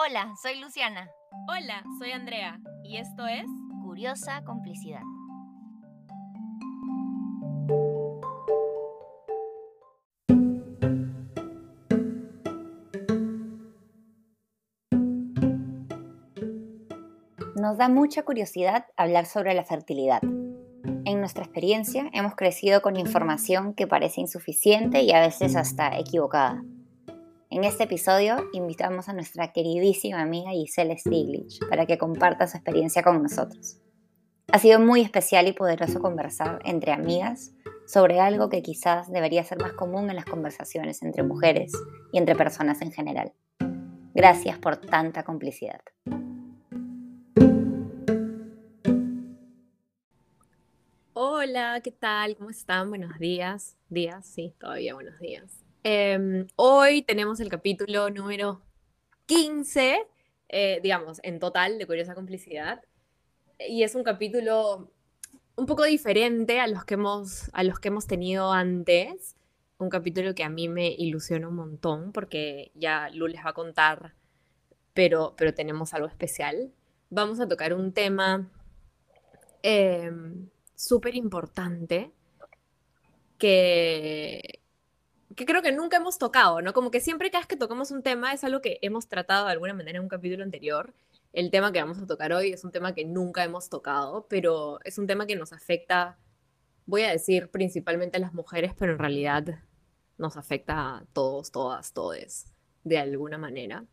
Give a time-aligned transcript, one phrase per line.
[0.00, 1.10] Hola, soy Luciana.
[1.48, 3.44] Hola, soy Andrea y esto es
[3.82, 5.00] Curiosa Complicidad.
[17.56, 20.22] Nos da mucha curiosidad hablar sobre la fertilidad.
[20.22, 26.62] En nuestra experiencia hemos crecido con información que parece insuficiente y a veces hasta equivocada.
[27.50, 33.02] En este episodio invitamos a nuestra queridísima amiga Giselle Stiglitz para que comparta su experiencia
[33.02, 33.80] con nosotros.
[34.52, 37.54] Ha sido muy especial y poderoso conversar entre amigas
[37.86, 41.72] sobre algo que quizás debería ser más común en las conversaciones entre mujeres
[42.12, 43.32] y entre personas en general.
[44.12, 45.80] Gracias por tanta complicidad.
[51.14, 52.36] Hola, ¿qué tal?
[52.36, 52.90] ¿Cómo están?
[52.90, 53.78] Buenos días.
[53.88, 55.67] Días, sí, todavía buenos días.
[55.90, 58.60] Em, hoy tenemos el capítulo número
[59.24, 60.06] 15,
[60.50, 62.82] eh, digamos, en total de Curiosa Complicidad.
[63.58, 64.92] Y es un capítulo
[65.56, 69.34] un poco diferente a los que hemos, a los que hemos tenido antes.
[69.78, 73.54] Un capítulo que a mí me ilusiona un montón porque ya Lu les va a
[73.54, 74.14] contar,
[74.92, 76.70] pero, pero tenemos algo especial.
[77.08, 78.50] Vamos a tocar un tema
[79.62, 82.12] em, súper importante
[83.38, 84.60] que,
[85.38, 86.72] que creo que nunca hemos tocado, ¿no?
[86.72, 89.52] Como que siempre cada vez que tocamos un tema es algo que hemos tratado de
[89.52, 90.92] alguna manera en un capítulo anterior.
[91.32, 94.80] El tema que vamos a tocar hoy es un tema que nunca hemos tocado, pero
[94.84, 96.18] es un tema que nos afecta,
[96.86, 99.44] voy a decir principalmente a las mujeres, pero en realidad
[100.18, 103.84] nos afecta a todos, todas, todes, de alguna manera.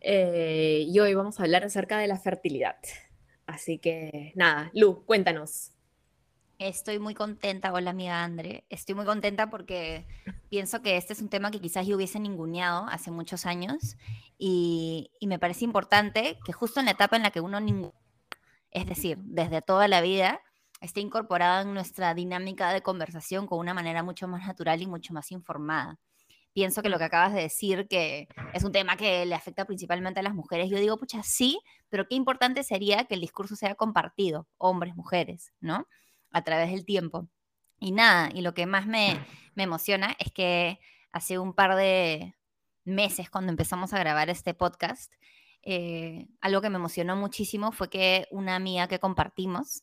[0.00, 2.78] Eh, y hoy vamos a hablar acerca de la fertilidad.
[3.44, 5.72] Así que nada, Lu, cuéntanos.
[6.58, 8.64] Estoy muy contenta, hola amiga Andre.
[8.68, 10.08] Estoy muy contenta porque
[10.50, 13.96] pienso que este es un tema que quizás yo hubiese ninguneado hace muchos años
[14.38, 17.92] y, me parece importante que justo en la etapa en la que uno ningún,
[18.72, 20.40] es decir, desde toda la vida,
[20.80, 25.14] esté incorporado en nuestra dinámica de conversación con una manera mucho más natural y mucho
[25.14, 26.00] más informada.
[26.52, 30.18] Pienso que lo que acabas de decir, que es un tema que le afecta principalmente
[30.18, 33.76] a las mujeres, yo digo, pucha, sí, pero qué importante sería que el discurso sea
[33.76, 35.86] compartido, hombres, mujeres, ¿no?
[36.32, 37.28] A través del tiempo.
[37.80, 39.18] Y nada, y lo que más me,
[39.56, 40.78] emociona es que
[41.12, 42.36] hace un par de
[42.84, 45.12] meses cuando empezamos a grabar este podcast,
[45.62, 49.82] eh, algo que me emocionó muchísimo fue que una amiga que compartimos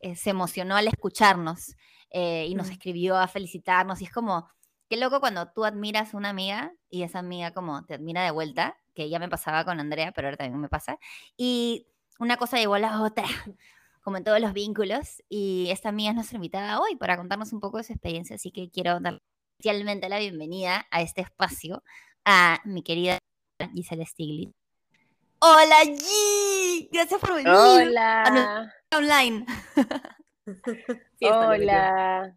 [0.00, 1.74] eh, se emocionó al escucharnos
[2.10, 2.72] eh, y nos mm.
[2.72, 4.02] escribió a felicitarnos.
[4.02, 4.48] Y es como,
[4.88, 8.30] qué loco cuando tú admiras a una amiga y esa amiga como te admira de
[8.30, 10.98] vuelta, que ya me pasaba con Andrea, pero ahora también me pasa.
[11.36, 11.88] Y
[12.18, 13.24] una cosa llegó a la otra
[14.04, 15.22] como en todos los vínculos.
[15.28, 18.52] Y esta amiga es nuestra invitada hoy para contarnos un poco de su experiencia, así
[18.52, 19.18] que quiero dar
[19.58, 21.82] especialmente la bienvenida a este espacio
[22.24, 23.18] a mi querida
[23.72, 24.52] Gisela Stiglitz.
[25.40, 27.48] Hola G, gracias por venir.
[27.50, 28.72] Hola.
[28.94, 29.46] online.
[31.20, 32.36] Hola.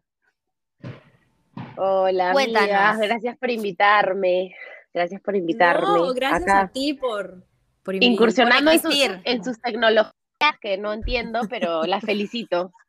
[1.78, 2.98] Hola, amigas.
[2.98, 4.56] Gracias por invitarme.
[4.94, 5.86] Gracias por invitarme.
[5.86, 7.46] No, gracias a ti por,
[7.84, 10.14] por incursionando en, en sus tecnologías
[10.62, 12.72] que no entiendo, pero la felicito.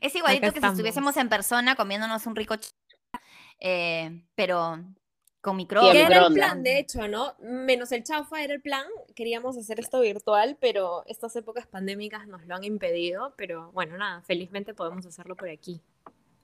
[0.00, 2.56] Es igualito que si estuviésemos en persona comiéndonos un rico
[3.60, 4.82] eh, pero
[5.40, 5.92] con micrófono.
[5.92, 7.34] era el plan, de hecho, ¿no?
[7.38, 8.84] Menos el chaufa era el plan.
[9.14, 13.34] Queríamos hacer esto virtual, pero estas épocas pandémicas nos lo han impedido.
[13.36, 15.80] Pero bueno, nada, felizmente podemos hacerlo por aquí.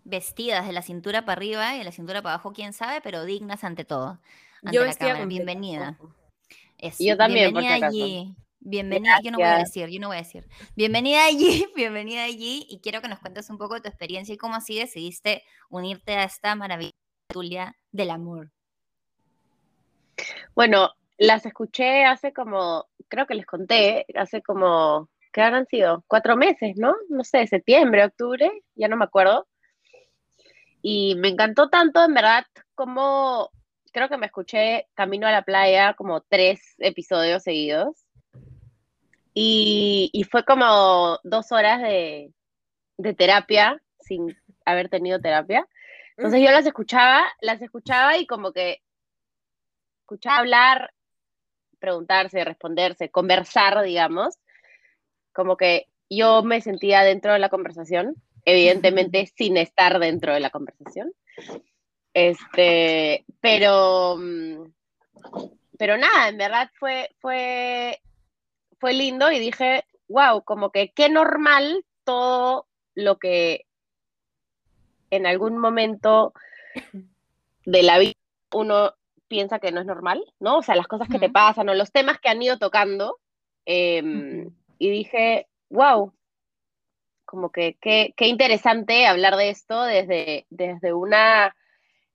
[0.04, 3.24] Vestidas de la cintura para arriba y de la cintura para abajo, quién sabe, pero
[3.24, 4.18] dignas ante todo.
[4.62, 5.98] Yo estoy Bienvenida.
[6.98, 8.36] yo también, bienvenida allí.
[8.60, 10.46] Bienvenida, yo no voy a decir, yo no voy a decir.
[10.74, 14.38] Bienvenida allí, bienvenida allí, y quiero que nos cuentes un poco de tu experiencia y
[14.38, 16.96] cómo así decidiste unirte a esta maravillosa
[17.28, 18.50] tulia del amor.
[20.54, 26.04] Bueno, las escuché hace como, creo que les conté, hace como, ¿qué habrán sido?
[26.06, 26.94] Cuatro meses, ¿no?
[27.08, 29.46] No sé, septiembre, octubre, ya no me acuerdo.
[30.82, 32.44] Y me encantó tanto, en verdad,
[32.74, 33.50] como
[33.92, 38.05] creo que me escuché Camino a la Playa como tres episodios seguidos
[39.38, 42.32] y, fue como dos horas de,
[43.18, 44.34] terapia sin
[44.64, 45.68] haber tenido terapia.
[46.16, 48.80] Entonces yo las escuchaba, las escuchaba y como que
[50.00, 50.94] escuchaba hablar,
[51.78, 54.38] preguntarse, responderse, conversar, digamos.
[55.34, 58.14] Como que yo me sentía dentro de la conversación,
[58.46, 61.12] evidentemente sin estar dentro de la conversación.
[62.14, 64.72] Este, pero, mm,
[65.78, 68.00] pero nada, en verdad fue, fue
[68.78, 73.66] fue lindo y dije, wow, como que qué normal todo lo que
[75.10, 76.32] en algún momento
[77.64, 78.12] de la vida
[78.54, 78.94] uno
[79.28, 80.58] piensa que no es normal, ¿no?
[80.58, 81.32] O sea, las cosas que te Ujú.
[81.32, 83.18] pasan o los temas que han ido tocando.
[83.66, 86.12] em, y dije, wow,
[87.24, 91.56] como que qué qué interesante hablar de esto desde, desde una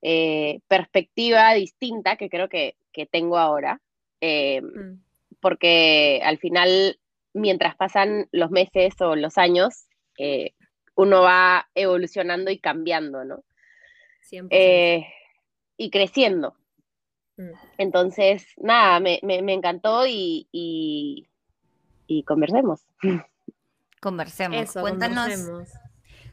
[0.00, 3.80] eh, perspectiva distinta que creo que, que tengo ahora.
[4.20, 5.01] Em, Mm,
[5.42, 6.98] porque al final,
[7.34, 9.86] mientras pasan los meses o los años,
[10.18, 10.54] eh,
[10.94, 13.42] uno va evolucionando y cambiando, ¿no?
[14.22, 14.48] 100%.
[14.50, 15.06] Eh,
[15.76, 16.54] y creciendo.
[17.36, 17.50] Mm.
[17.78, 21.28] Entonces, nada, me, me- me encantó y, y,
[22.06, 22.86] y conversemos.
[24.00, 24.58] Conversemos.
[24.62, 25.68] Eso, cuéntanos, conversemos.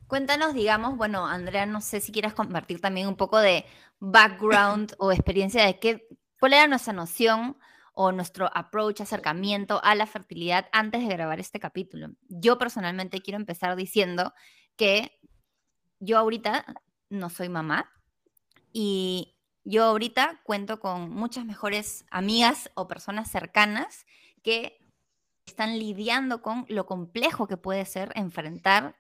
[0.08, 3.64] cuéntanos, digamos, bueno, Andrea, no sé si quieras compartir también un poco de
[4.00, 6.08] background o experiencia de qué,
[6.40, 7.58] cuál era nuestra noción
[8.02, 12.12] o nuestro approach, acercamiento a la fertilidad antes de grabar este capítulo.
[12.30, 14.34] Yo personalmente quiero empezar diciendo
[14.78, 15.20] que
[16.00, 16.66] yo ahorita
[17.10, 17.92] no soy mamá
[18.72, 19.36] y
[19.66, 24.06] yo ahorita cuento con muchas mejores amigas o personas cercanas
[24.44, 24.80] que
[25.46, 28.96] están lidiando con lo complejo que puede ser enfrentar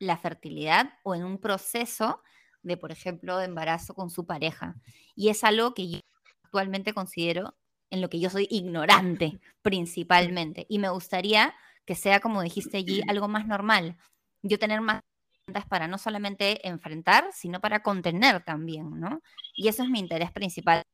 [0.00, 2.20] la fertilidad o en un proceso
[2.62, 4.74] de, por ejemplo, de embarazo con su pareja.
[5.14, 5.98] Y es algo que yo
[6.42, 7.54] actualmente considero
[7.90, 10.66] en lo que yo soy ignorante principalmente.
[10.68, 11.54] Y me gustaría
[11.84, 13.96] que sea, como dijiste allí, algo más normal.
[14.42, 15.00] Yo tener más
[15.46, 19.20] herramientas para no solamente enfrentar, sino para contener también, ¿no?
[19.54, 20.84] Y eso es mi interés principal.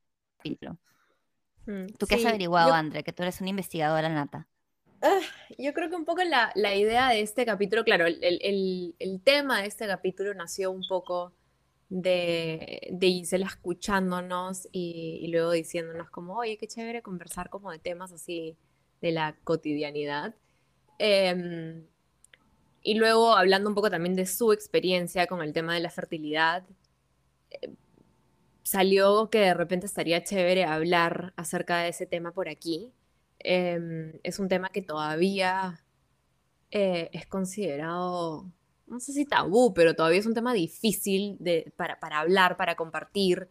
[1.66, 3.02] Mm, ¿Tú qué sí, has averiguado, yo- André?
[3.04, 4.48] Que tú eres una investigadora nata.
[5.58, 8.94] Yo creo que un poco la, la idea de este capítulo, claro, el, el- el-
[8.98, 11.32] el tema de este capítulo nació un poco
[11.88, 18.12] de, de Gisela escuchándonos y, luego diciéndonos como, oye, qué chévere conversar como de temas
[18.12, 18.56] así
[19.00, 20.34] de la cotidianidad.
[20.98, 21.86] Em,
[22.82, 26.64] y luego hablando un poco también de su experiencia con el tema de la fertilidad,
[27.50, 27.74] eh,
[28.62, 32.92] salió que de repente estaría chévere hablar acerca de ese tema por aquí.
[33.40, 35.84] Em, es un tema que todavía
[36.70, 38.50] eh, es considerado,
[38.86, 42.76] no sé si tabú, pero todavía es un tema difícil de, para, para hablar, para
[42.76, 43.48] compartir.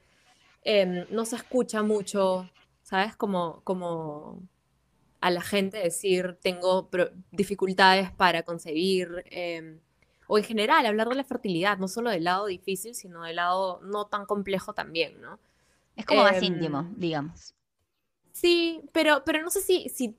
[0.64, 2.50] Em, no se escucha mucho,
[2.84, 3.16] ¿sabes?
[3.16, 4.42] Como, como
[5.22, 6.90] a la gente decir, tengo
[7.32, 9.80] dificultades para concebir, em,
[10.28, 13.80] o en general hablar de la fertilidad, no solo del lado difícil, sino del lado
[13.84, 15.40] no tan complejo también, ¿no?
[15.96, 17.56] Es como más Em, íntimo, digamos.
[18.32, 20.18] Sí, pero, pero no sé si, si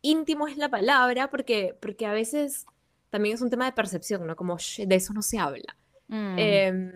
[0.00, 2.66] íntimo es la palabra, porque, porque a veces
[3.10, 4.36] también es un tema de percepción, ¿no?
[4.36, 5.76] Como "Sh, de eso no se habla.
[6.08, 6.92] Mm, Em,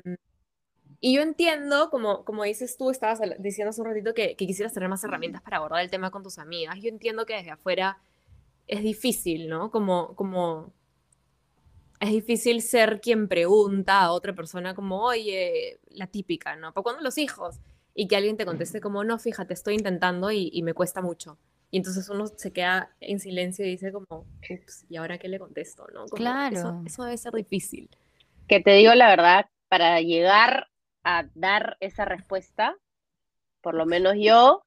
[1.01, 4.73] y yo entiendo, como, como dices tú, estabas diciendo hace un ratito que, que quisieras
[4.73, 6.77] tener más herramientas para abordar el tema con tus amigas.
[6.81, 7.99] Yo entiendo que desde afuera
[8.69, 9.71] es difícil, ¿no?
[9.73, 10.73] Como, como
[12.01, 16.73] es difícil ser quien pregunta a otra persona como, oye, la típica, ¿no?
[16.73, 17.57] ¿Para cuándo los hijos?
[17.95, 21.39] Y que alguien te conteste como, no, fíjate, estoy intentando y, y me cuesta mucho.
[21.73, 25.39] Y entonces uno se queda en silencio y dice como, ups, ¿y ahora qué le
[25.39, 25.87] contesto?
[25.95, 26.01] ¿no?
[26.01, 26.55] Como, Claro.
[26.55, 27.89] Eso, eso debe ser difícil.
[28.47, 30.69] Que te digo la verdad, para llegar
[31.03, 32.77] a dar esa respuesta,
[33.63, 34.67] por lo menos yo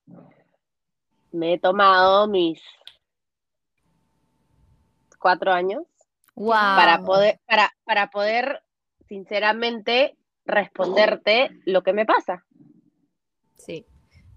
[1.32, 2.60] me he tomado mis
[5.20, 5.84] cuatro años
[6.34, 7.06] para Wow.
[7.06, 8.64] poder, para, para poder
[9.08, 12.48] sinceramente responderte lo que me pasa.
[13.58, 13.86] Sí.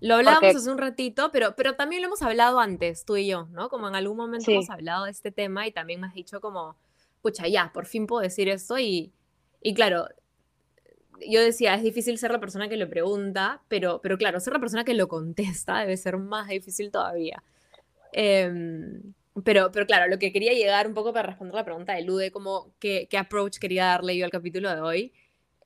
[0.00, 3.26] Lo hablábamos Porque- hace un ratito, pero, pero también lo hemos hablado antes, tú y
[3.26, 3.68] yo, ¿no?
[3.68, 4.52] Como en algún momento Sí.
[4.52, 6.76] hemos hablado de este tema y también me has dicho como,
[7.22, 9.12] pucha, ya, por fin puedo decir esto y,
[9.60, 10.06] y claro,
[11.28, 14.60] yo decía, es difícil ser la persona que lo pregunta, pero, pero claro, ser la
[14.60, 17.42] persona que lo contesta debe ser más difícil todavía.
[18.12, 19.14] Em,
[19.44, 22.30] pero, pero claro, lo que quería llegar un poco para responder la pregunta de Lude,
[22.30, 25.12] como qué, qué approach quería darle yo al capítulo de hoy,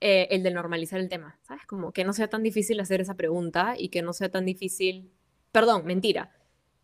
[0.04, 1.64] eh, el de normalizar el tema, ¿sabes?
[1.64, 5.12] Como que no sea tan difícil hacer esa pregunta y que no sea tan difícil,
[5.52, 6.32] perdón, mentira,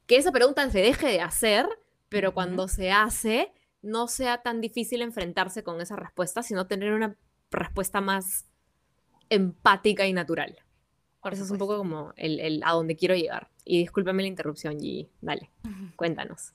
[0.07, 1.67] que esa pregunta se deje de hacer,
[2.09, 7.17] pero cuando se hace, no sea tan difícil enfrentarse con esa respuesta, sino tener una
[7.51, 8.47] respuesta más
[9.31, 10.57] empática y natural.
[11.21, 13.49] Por Eso es un poco como el, el a donde quiero llegar.
[13.65, 15.11] Y discúlpame la interrupción, Gigi.
[15.21, 15.51] Dale,
[15.97, 16.53] cuéntanos.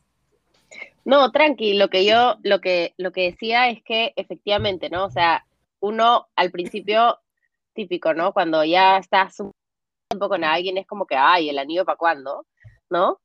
[1.04, 5.06] No, tranqui, lo que yo, lo que, lo que decía es que efectivamente, ¿no?
[5.06, 5.46] O sea,
[5.84, 7.20] uno al principio,
[7.74, 8.32] típico, ¿no?
[8.32, 9.52] Cuando ya estás un
[10.10, 12.46] tiempo con alguien, es como que, ay, el anillo para cuándo,
[12.90, 13.20] ¿no?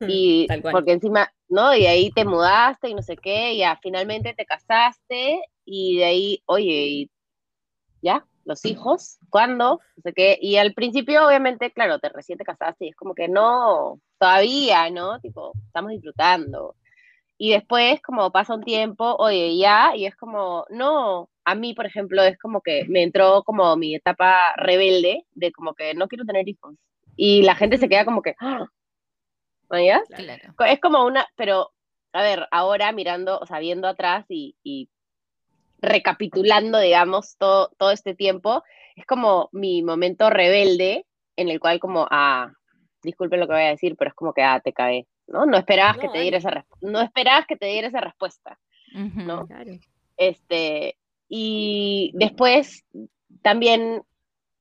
[0.00, 0.72] Y Tal cual.
[0.72, 1.74] porque encima, ¿no?
[1.74, 6.04] Y ahí te mudaste y no sé qué, y ya finalmente te casaste, y de
[6.04, 7.10] ahí, oye, y
[8.02, 9.80] ya, los hijos, ¿cuándo?
[9.96, 10.38] No sé qué.
[10.38, 14.90] Y al principio, obviamente, claro, te recién te casaste y es como que no, todavía,
[14.90, 15.18] ¿no?
[15.20, 16.76] Tipo, estamos disfrutando.
[17.44, 21.86] Y después, como pasa un tiempo, oye, ya, y es como, no, a mí, por
[21.86, 26.24] ejemplo, es como que me entró como mi etapa rebelde de como que no quiero
[26.24, 26.76] tener hijos.
[27.16, 28.68] Y la gente se queda como que, ¡ah!
[29.72, 30.04] ¿ya?
[30.14, 30.54] Claro.
[30.68, 31.72] Es como una, pero,
[32.12, 34.88] a ver, ahora mirando, o sea, viendo atrás y, y
[35.78, 38.62] recapitulando, digamos, todo, todo este tiempo,
[38.94, 42.52] es como mi momento rebelde en el cual como, ah,
[43.02, 45.46] disculpen lo que voy a decir, pero es como que, ah, te cae, ¿no?
[45.46, 48.58] No esperabas que te diera esa no esperabas que te diera esa respuesta.
[48.94, 49.46] ¿no?
[49.46, 49.72] Claro.
[50.18, 50.96] Este,
[51.28, 52.84] y después
[53.42, 54.02] también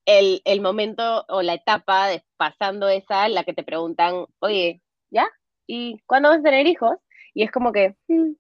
[0.06, 4.82] el, el momento o la etapa de pasando esa, en la que te preguntan, oye,
[5.12, 5.28] ¿ya?
[5.68, 6.98] ¿Y cuándo vas a tener hijos?
[7.34, 8.32] Y es como que, "Mm",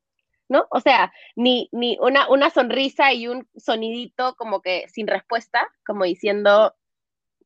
[0.49, 0.65] ¿no?
[0.71, 6.05] O sea, ni, ni una, una sonrisa y un sonidito como que sin respuesta, como
[6.05, 6.73] diciendo,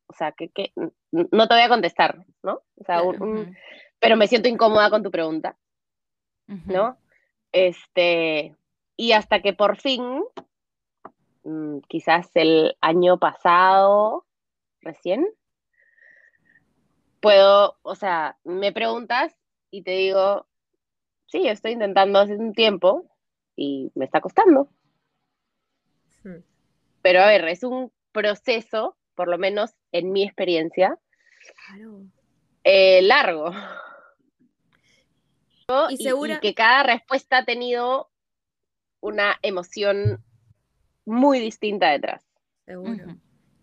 [0.08, 0.72] o sea, que, que
[1.12, 2.62] no te voy a contestar, ¿no?
[2.76, 3.56] O sea, un-.
[4.00, 5.58] Pero me siento incómoda con tu pregunta.
[6.48, 6.98] ¿no?
[7.52, 8.56] Este,
[8.98, 10.24] y hasta que por fin,
[11.44, 14.26] mm, quizás el año pasado,
[14.82, 15.26] recién,
[17.20, 19.36] puedo, o sea, me preguntas
[19.72, 20.46] y te digo,
[21.28, 23.10] sí, estoy intentando hace un tiempo
[23.56, 24.70] y me está costando.
[27.02, 31.00] Pero a ver, es un proceso, por lo menos en mi experiencia,
[31.68, 32.08] Claro.
[32.66, 33.52] Eh, largo.
[35.90, 38.10] Y y- segura- y que cada respuesta ha tenido
[39.00, 40.24] una emoción
[41.06, 42.24] muy distinta detrás.
[42.66, 43.16] Seguro.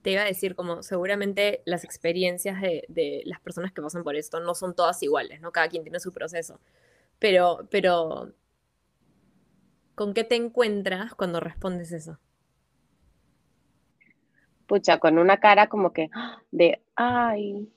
[0.02, 4.16] Te iba a decir, como seguramente las experiencias de, de las personas que pasan por
[4.16, 5.52] esto no son todas iguales, ¿no?
[5.52, 6.58] Cada quien tiene su proceso.
[7.20, 8.32] Pero, pero,
[9.94, 12.18] ¿con qué te encuentras cuando respondes eso?
[14.66, 16.08] Pucha, con una cara como que
[16.50, 17.68] de, ay,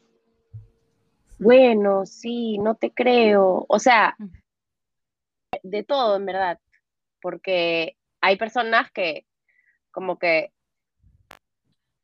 [1.37, 3.65] bueno, sí, no te creo.
[3.67, 4.31] O sea, Ujú.
[5.63, 6.59] de todo en verdad,
[7.21, 9.25] porque hay personas que
[9.91, 10.51] como que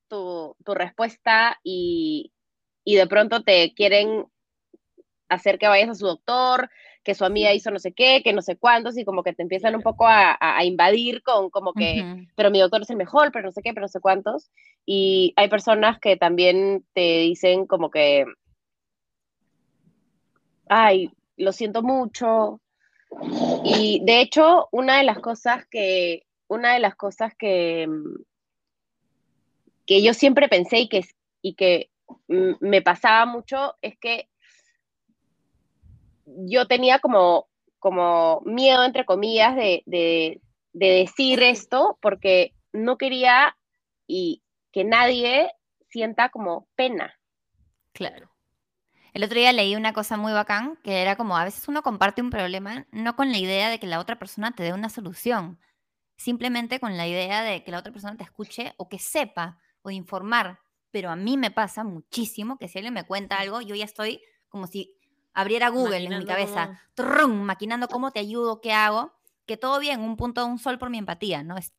[0.07, 2.31] tu, tu respuesta y,
[2.83, 4.25] y de pronto te quieren
[5.29, 6.69] hacer que vayas a su doctor,
[7.03, 9.41] que su amiga hizo no sé qué, que no sé cuántos, y como que te
[9.41, 13.31] empiezan un poco a, a- invadir con como que, pero mi doctor es el mejor,
[13.31, 14.51] pero no sé qué, pero no sé cuántos.
[14.85, 18.25] Y hay personas que también te dicen como que,
[20.71, 22.61] ay, lo siento mucho.
[23.65, 27.89] Y de hecho, una de las cosas que, una de las cosas que,
[29.85, 31.01] que yo siempre pensé y que,
[31.41, 31.89] y que
[32.27, 34.29] me pasaba mucho es que
[36.25, 37.49] yo tenía como,
[37.79, 40.39] como miedo, entre comillas, de, de,
[40.71, 43.57] de decir esto porque no quería
[44.07, 45.51] y que nadie
[45.89, 47.13] sienta como pena.
[47.91, 48.30] Claro.
[49.13, 52.21] El otro día leí una cosa muy bacán, que era como a veces uno comparte
[52.21, 55.59] un problema no con la idea de que la otra persona te dé una solución,
[56.17, 59.89] simplemente con la idea de que la otra persona te escuche o que sepa o
[59.89, 60.59] de informar.
[60.91, 64.21] Pero a mí me pasa muchísimo que si alguien me cuenta algo, yo ya estoy
[64.49, 64.97] como si
[65.33, 66.69] abriera Google en mi cabeza,
[67.45, 69.13] maquinando cómo te ayudo, qué hago,
[69.45, 71.57] que todo bien, un punto, un sol por mi empatía, ¿no?
[71.57, 71.73] Es-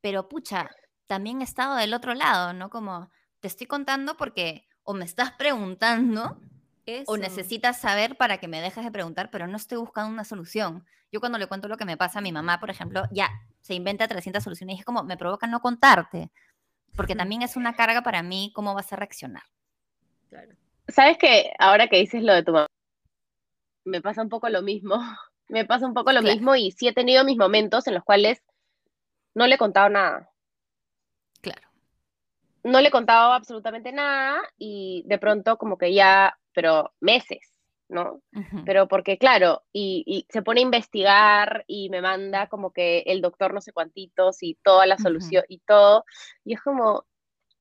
[0.00, 0.68] Pero pucha,
[1.06, 2.70] también he estado del otro lado, ¿no?
[2.70, 3.10] Como
[3.40, 6.38] te estoy contando porque o me estás preguntando
[7.06, 7.16] o Eso.
[7.16, 10.86] necesitas saber para que me dejes de preguntar, pero no estoy buscando una solución.
[11.12, 13.28] Yo cuando le cuento lo que me pasa a mi mamá, por ejemplo, ya
[13.60, 16.30] se inventa 300 soluciones y es como, me provoca no contarte,
[16.96, 19.42] porque también es una carga para mí cómo vas a reaccionar.
[20.28, 20.52] Claro.
[20.88, 22.66] ¿Sabes que ahora que dices lo de tu mamá,
[23.84, 24.96] me pasa un poco lo mismo?
[25.48, 26.32] Me pasa un poco lo Claro.
[26.36, 28.40] mismo y sí he tenido mis momentos en los cuales
[29.34, 30.30] no le he contado nada.
[31.40, 31.66] Claro.
[32.62, 37.52] no le he contado absolutamente nada y de pronto como que ya, pero meses,
[37.88, 38.22] ¿no?
[38.64, 43.20] Pero porque claro, y, y se pone a investigar y me manda como que el
[43.20, 46.04] doctor no sé cuantitos y toda la solución y todo,
[46.44, 47.04] y es como,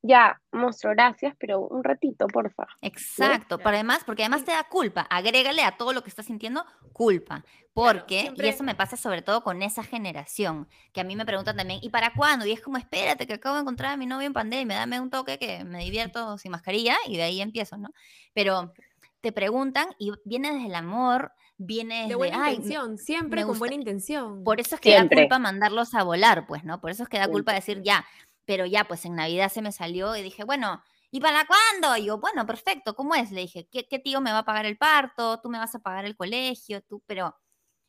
[0.02, 2.68] ya, monstruo, gracias, pero un ratito, porfa.
[2.82, 6.66] Exacto, para además, porque además te da culpa, agrégale a todo lo que estás sintiendo
[6.94, 11.16] culpa, porque, siempre- y eso me pasa sobre todo con esa generación, que a mí
[11.16, 12.46] me preguntan también, ¿y para cuándo?
[12.46, 15.10] Y es como, espérate, que acabo de encontrar a mi novio en pandemia, dame un
[15.10, 17.90] toque que me divierto sin mascarilla y de ahí empiezo, ¿no?
[18.34, 18.74] Pero
[19.22, 23.60] te preguntan y viene desde el amor, viene desde, De buena ay, intención, siempre con
[23.60, 24.44] buena intención.
[24.46, 25.18] por eso es que Siempre.
[25.18, 26.80] da culpa mandarlos a volar, pues, ¿no?
[26.80, 28.06] Por eso es que da culpa decir ya,
[28.50, 31.96] pero ya, pues en Navidad se me salió y dije, bueno, ¿y para cuándo?
[31.98, 33.30] Y yo, bueno, perfecto, ¿cómo es?
[33.30, 35.40] Le dije, ¿qué, qué tío me va a pagar el parto?
[35.40, 36.82] ¿Tú me vas a pagar el colegio?
[36.82, 37.04] ¿Tú?
[37.06, 37.38] Pero,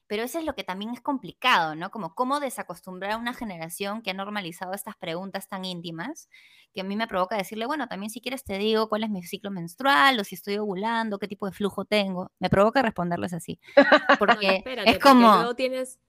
[0.07, 1.91] pero eso es lo que también es complicado, ¿no?
[1.91, 6.29] Como cómo desacostumbrar a una generación que ha normalizado estas preguntas tan íntimas,
[6.75, 9.23] que a mí me provoca decirle, bueno, también si quieres te digo cuál es mi
[9.23, 12.33] ciclo menstrual o si estoy ovulando, qué tipo de flujo tengo.
[12.39, 13.59] Me provoca responderles así.
[14.11, 15.37] No, Porque espérate, es porque como...
[15.37, 16.01] Luego tienes,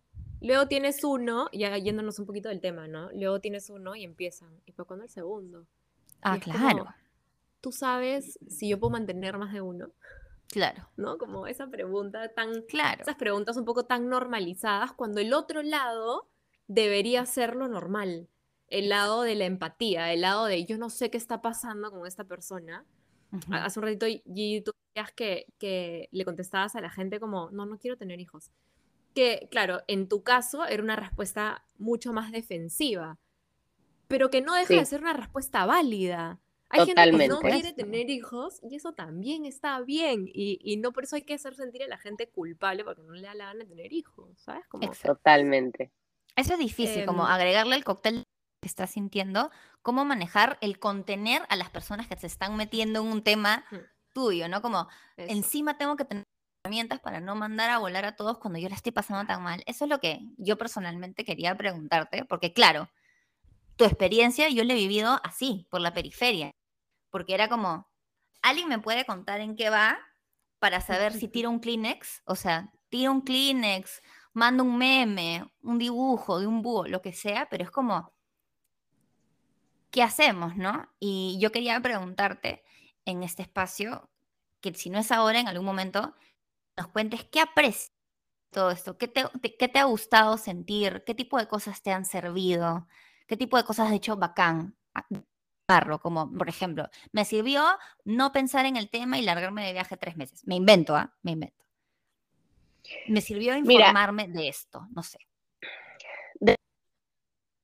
[0.42, 3.10] luego tienes uno, ya yéndonos un poquito del tema, ¿no?
[3.12, 4.60] Luego tienes uno y empiezan.
[4.66, 5.66] ¿Y para cuándo el segundo?
[6.22, 6.86] Ah, es como- claro.
[7.62, 9.92] ¿tú sabes si yo puedo mantener más de uno?
[10.50, 10.90] Claro.
[10.98, 11.18] ¿No?
[11.18, 13.02] Como esa pregunta tan, claro.
[13.04, 16.28] esas preguntas un poco tan normalizadas cuando el otro lado
[16.68, 18.28] debería ser lo normal.
[18.68, 22.06] El lado de la empatía, el lado de yo no sé qué está pasando con
[22.08, 22.86] esta persona.
[23.52, 27.66] Hace un ratito, y tú decías que, que le contestabas a la gente como, no,
[27.66, 28.52] no quiero tener hijos.
[29.14, 33.20] Que, claro, en tu caso era una respuesta mucho más defensiva,
[34.08, 36.40] pero que no deja de ser una respuesta válida.
[36.70, 40.30] Hay gente que no quiere tener hijos y eso también está bien.
[40.34, 43.22] Y, no por eso hay que hacer sentir a la gente culpable porque no le
[43.22, 44.64] da la gana de tener hijos, ¿sabes?
[45.04, 45.92] Totalmente.
[46.36, 48.24] Eso es difícil, como em, agregarle el cóctel
[48.62, 49.52] que estás sintiendo,
[49.82, 53.66] cómo manejar el contener a las personas que se están metiendo en un tema
[54.14, 54.62] tuyo, ¿no?
[54.62, 54.88] Como
[55.18, 56.24] encima tengo que tener
[56.72, 59.64] herramientas para no mandar a volar a todos cuando yo la estoy pasando tan mal.
[59.66, 62.90] Eso es lo que yo personalmente quería preguntarte, porque claro,
[63.76, 66.54] tu experiencia yo la he vivido así, por la periferia
[67.12, 67.88] porque era como,
[68.42, 70.00] ¿alguien me puede contar en qué va
[70.60, 72.24] para saber si tiro un Kleenex?
[72.26, 74.02] O sea, tiro un Kleenex,
[74.34, 78.12] mando un meme, un dibujo de un búho, lo que sea, pero es como,
[79.92, 80.90] ¿qué hacemos, no?
[81.00, 82.64] Y yo quería preguntarte
[83.06, 84.10] en este espacio,
[84.62, 86.16] que si no es ahora, en algún momento,
[86.82, 87.92] nos cuentes qué aprecias
[88.52, 89.24] todo esto, ¿Qué te,
[89.58, 92.88] qué te ha gustado sentir, qué tipo de cosas te han servido,
[93.28, 94.76] qué tipo de cosas has hecho bacán
[96.02, 97.64] como por ejemplo, me sirvió
[98.04, 100.46] no pensar en el tema y largarme de viaje tres meses.
[100.46, 101.14] Me invento, ¿ah?
[101.22, 101.64] Me invento.
[103.08, 105.20] Me sirvió informarme de esto, no sé.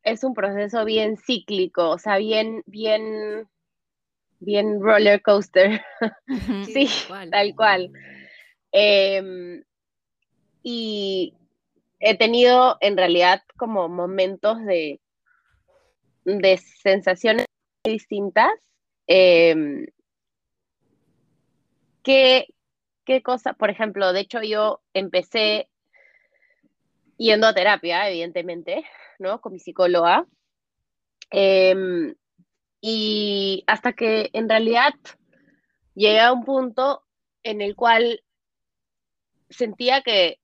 [0.04, 3.50] es un proceso bien cíclico, o sea, bien, bien,
[4.40, 5.82] bien roller coaster.
[6.66, 6.88] sí,
[7.30, 7.92] tal cual.
[8.80, 9.64] Em,
[10.62, 11.34] y
[12.00, 15.02] he tenido en realidad como momentos de,
[16.26, 17.48] de sensaciones
[17.84, 18.52] distintas.
[19.08, 19.88] Em,
[22.04, 22.46] ¿qué,
[23.04, 23.54] ¿Qué cosa?
[23.54, 25.70] Por ejemplo, de hecho yo empecé
[27.18, 28.86] yendo a terapia, evidentemente,
[29.18, 29.42] ¿no?
[29.42, 30.28] Con mi psicóloga.
[31.32, 32.14] Em,
[32.80, 34.94] y hasta que en realidad
[35.96, 37.02] llegué a un punto
[37.42, 38.22] en el cual
[39.50, 40.40] sentía que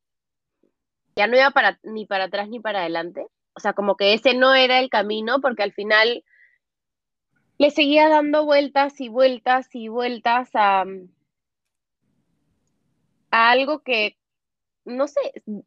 [1.16, 3.28] ya no iba para, ni para atrás ni para adelante.
[3.56, 6.24] O sea, como que ese no era el camino, porque al final
[7.58, 10.86] le seguía dando vueltas y vueltas y vueltas a,
[13.32, 14.18] algo que,
[14.86, 15.20] no sé,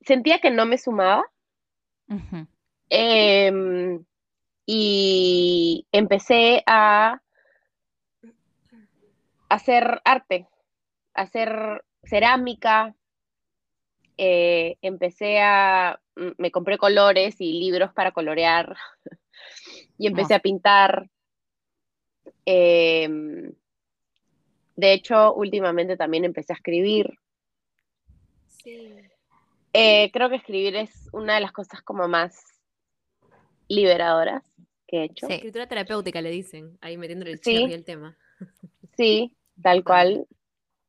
[0.03, 1.25] sentía que no me sumaba.
[2.89, 4.05] Em,
[4.67, 7.21] y empecé a
[9.49, 10.49] hacer arte,
[11.15, 12.95] hacer cerámica.
[14.19, 16.01] Eh, empecé a,
[16.39, 18.77] me compré colores y libros para colorear
[19.99, 21.11] y empecé a pintar.
[22.45, 23.53] Em,
[24.77, 27.19] de hecho, últimamente también empecé a escribir.
[28.49, 28.95] Sí.
[29.73, 32.43] Eh, creo que escribir es una de las cosas como más
[33.69, 34.43] liberadoras
[34.87, 35.27] que he hecho.
[35.27, 35.35] Sí.
[35.35, 37.65] Escritura terapéutica le dicen, ahí metiendo el sí.
[37.65, 38.17] el tema.
[38.97, 40.27] Sí, tal cual.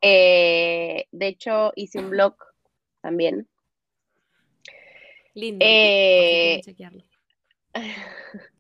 [0.02, 2.36] Eh, de hecho, hice un blog
[3.02, 3.48] también.
[5.34, 5.66] Lindo.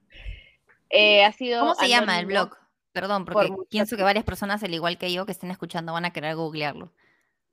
[0.90, 2.56] Eh, ha sido ¿Cómo se llama el blog?
[2.94, 6.14] Perdón, porque pienso que varias personas, al igual que yo, que estén escuchando, van a
[6.14, 6.94] querer googlearlo.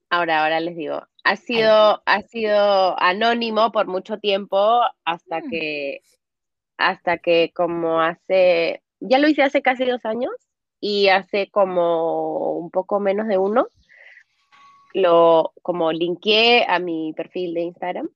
[0.08, 5.50] Ahora, ahora les digo, ha sido, ha sido anónimo por mucho tiempo hasta mm.
[5.50, 6.00] que,
[6.76, 10.32] hasta que como hace, ya lo hice hace casi dos años
[10.80, 13.66] y hace como un poco menos de uno,
[14.94, 18.08] lo como linkeé a mi perfil de Instagram.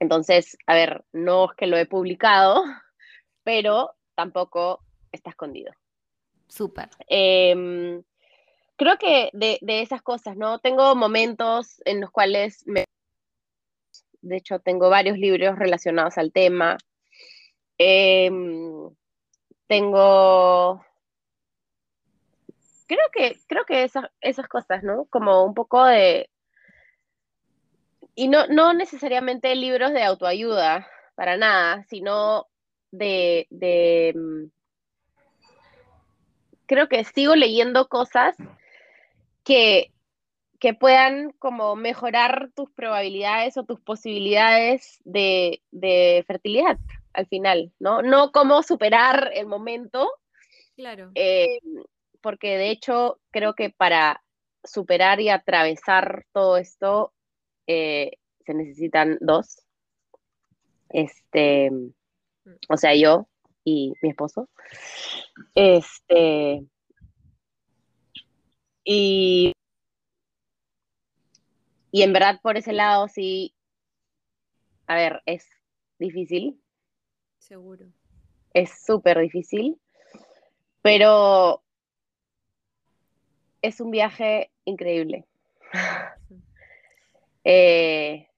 [0.00, 2.62] Entonces, a ver, no es que lo he publicado,
[3.44, 5.72] pero tampoco está escondido.
[6.48, 6.90] Súper.
[7.06, 8.02] Em,
[8.76, 10.58] creo que de, esas cosas, ¿no?
[10.58, 12.84] Tengo momentos en los cuales me...
[14.22, 16.76] De hecho, tengo varios libros relacionados al tema.
[17.78, 18.90] Em,
[19.68, 20.84] tengo...
[22.90, 25.04] Creo que, creo que esas, esas cosas, ¿no?
[25.10, 26.28] Como un poco de...
[28.16, 32.48] Y no, no necesariamente libros de autoayuda, para nada, sino
[32.90, 34.12] de, de
[36.66, 38.34] creo que sigo leyendo cosas
[39.44, 39.92] que,
[40.58, 45.62] que puedan como mejorar tus probabilidades o tus posibilidades de,
[46.26, 46.76] fertilidad
[47.12, 48.02] al final, ¿no?
[48.02, 50.10] No cómo superar el momento.
[50.74, 51.12] Claro.
[51.14, 51.60] Eh,
[52.20, 54.22] porque de hecho creo que para
[54.64, 57.12] superar y atravesar todo esto
[57.66, 58.12] eh,
[58.44, 59.62] se necesitan dos.
[60.88, 61.70] Este,
[62.68, 63.28] o sea, yo
[63.64, 64.48] y mi esposo.
[65.54, 66.64] Este,
[68.84, 69.52] Y,
[71.92, 73.54] y en verdad por ese lado sí,
[74.86, 75.46] a ver, es
[75.98, 76.60] difícil,
[77.38, 77.86] Seguro.
[78.52, 79.80] es súper difícil,
[80.82, 81.62] pero
[83.62, 85.26] es un viaje increíble.
[87.44, 88.28] Eh,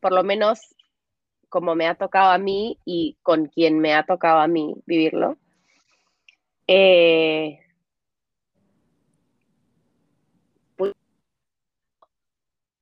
[0.00, 0.74] por lo menos
[1.48, 5.36] como me ha tocado a mí y con quien me ha tocado a mí vivirlo.
[6.66, 7.60] Eh,
[10.76, 10.94] pues,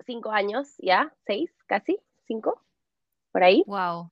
[0.07, 2.63] cinco años ya, seis, casi, cinco,
[3.33, 3.65] por ahí.
[3.67, 4.11] Wow.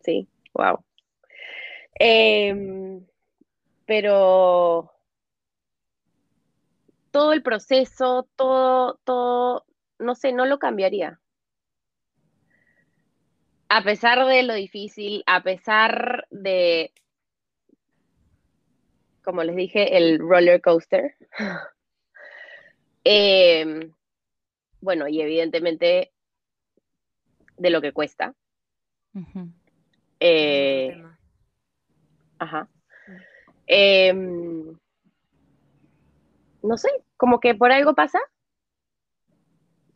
[0.00, 0.84] Sí, wow.
[1.94, 3.06] Em,
[3.86, 4.90] pero
[7.14, 9.64] todo el proceso, todo, todo,
[10.00, 11.20] no sé, no lo cambiaría.
[13.68, 16.92] A pesar de lo difícil, a pesar de,
[19.22, 21.14] como les dije, el roller coaster.
[23.06, 23.92] Em,
[24.80, 26.10] bueno, y evidentemente
[27.58, 28.34] de lo que cuesta.
[30.18, 31.18] Eh, tema.
[32.38, 32.68] Ajá.
[33.68, 34.83] Mm.
[36.64, 38.18] No sé, como que por algo pasa.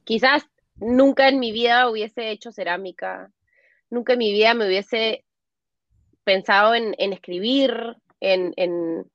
[0.04, 3.32] Quizás nunca en mi vida hubiese hecho cerámica,
[3.90, 5.24] nunca en mi vida me hubiese
[6.24, 7.72] pensado en, en escribir,
[8.20, 9.10] en, en-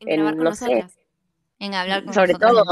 [0.00, 0.86] En no sé.
[1.58, 2.64] En hablar con Sobre todo,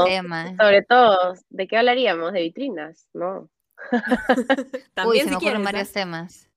[0.57, 2.33] sobre todo, ¿de qué hablaríamos?
[2.33, 3.07] ¿De vitrinas?
[3.13, 3.47] No.
[4.73, 6.49] Uy, También se si me ocurren quieres, varios temas.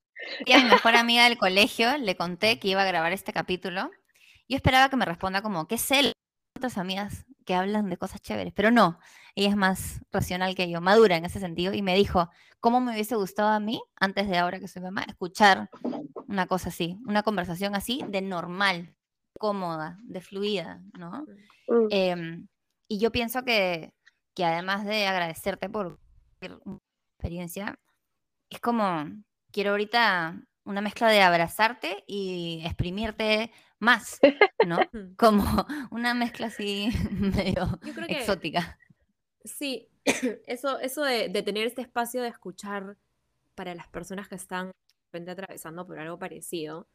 [0.47, 3.91] Y a mi mejor amiga del colegio le conté que iba a grabar este capítulo.
[4.49, 6.13] Yo esperaba que me responda como, ¿qué sé?
[6.63, 9.01] Otras amigas que hablan de cosas chéveres, pero no.
[9.35, 12.93] Ella es más racional que yo, madura en ese sentido, y me dijo, ¿cómo me
[12.93, 15.69] hubiese gustado a mí, antes de ahora que soy mamá, escuchar
[16.29, 18.95] una cosa así, una conversación así de normal,
[19.41, 21.27] cómoda, de fluida, ¿no?
[21.67, 22.49] Mm, Em,
[22.87, 23.93] y yo pienso que,
[24.33, 25.99] que además de agradecerte por
[27.19, 27.77] experiencia,
[28.51, 29.05] es como,
[29.51, 34.21] quiero ahorita una mezcla de abrazarte y exprimirte más,
[34.67, 34.79] ¿no?
[34.93, 35.15] Mm.
[35.17, 35.45] Como
[35.91, 38.79] una mezcla así medio Yo creo que- exótica.
[39.45, 39.89] Sí,
[40.47, 42.97] eso, eso de, de tener este espacio de escuchar
[43.55, 44.73] para las personas que están de
[45.19, 46.87] repente atravesando por algo parecido,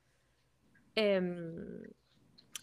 [0.95, 1.83] em,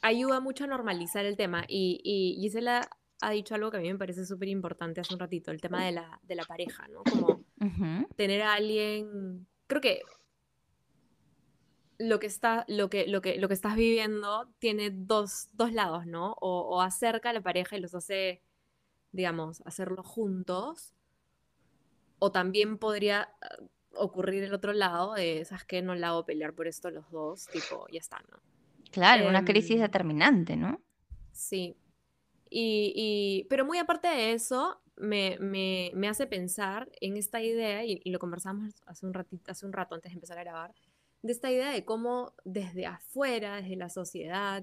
[0.02, 1.64] ayuda mucho a normalizar el tema.
[1.68, 2.88] Y, y Gisela
[3.20, 5.84] ha dicho algo que a mí me parece súper importante hace un ratito, el tema
[5.84, 7.02] de la, de la pareja, ¿no?
[7.04, 7.44] Como
[8.16, 10.02] tener a alguien, creo que
[11.98, 16.06] lo que, está, lo que, lo que, lo que estás viviendo tiene dos, dos lados,
[16.06, 16.32] ¿no?
[16.40, 18.42] O, o acerca a la pareja y los hace,
[19.12, 20.94] digamos, hacerlo juntos,
[22.18, 26.54] o también podría eh, ocurrir el otro lado de esas que no la hago pelear
[26.54, 28.38] por esto los dos, tipo, ya está, ¿no?
[28.92, 30.80] Claro, una crisis Em, determinante, ¿no?
[31.32, 31.76] Sí.
[32.50, 37.84] Y, y- pero muy aparte de eso, me, me- me hace pensar en esta idea,
[37.84, 40.74] y, y lo conversamos hace un ratito, hace un rato antes de empezar a grabar,
[41.24, 44.62] de esta idea de cómo desde afuera, desde la sociedad,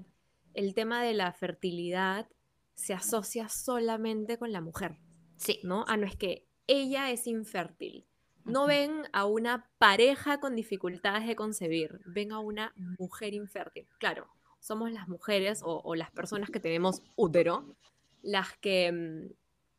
[0.54, 2.28] el tema de la fertilidad
[2.74, 4.96] se asocia solamente con la mujer,
[5.36, 5.58] Sí.
[5.64, 5.84] ¿no?
[5.88, 8.06] Ah, no es que ella es infértil.
[8.44, 13.88] No ven a una pareja con dificultades de concebir, ven a una mujer infértil.
[13.98, 14.28] Claro,
[14.60, 17.76] somos las mujeres o, o las personas que tenemos útero
[18.22, 19.32] las que, mm,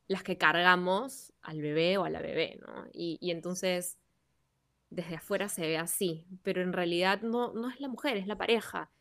[0.07, 2.87] las que cargamos al bebé o a la bebé, ¿no?
[2.91, 3.97] Y, y entonces
[4.93, 8.37] desde afuera se ve así, pero en realidad no, no es la mujer, es la
[8.37, 8.91] pareja.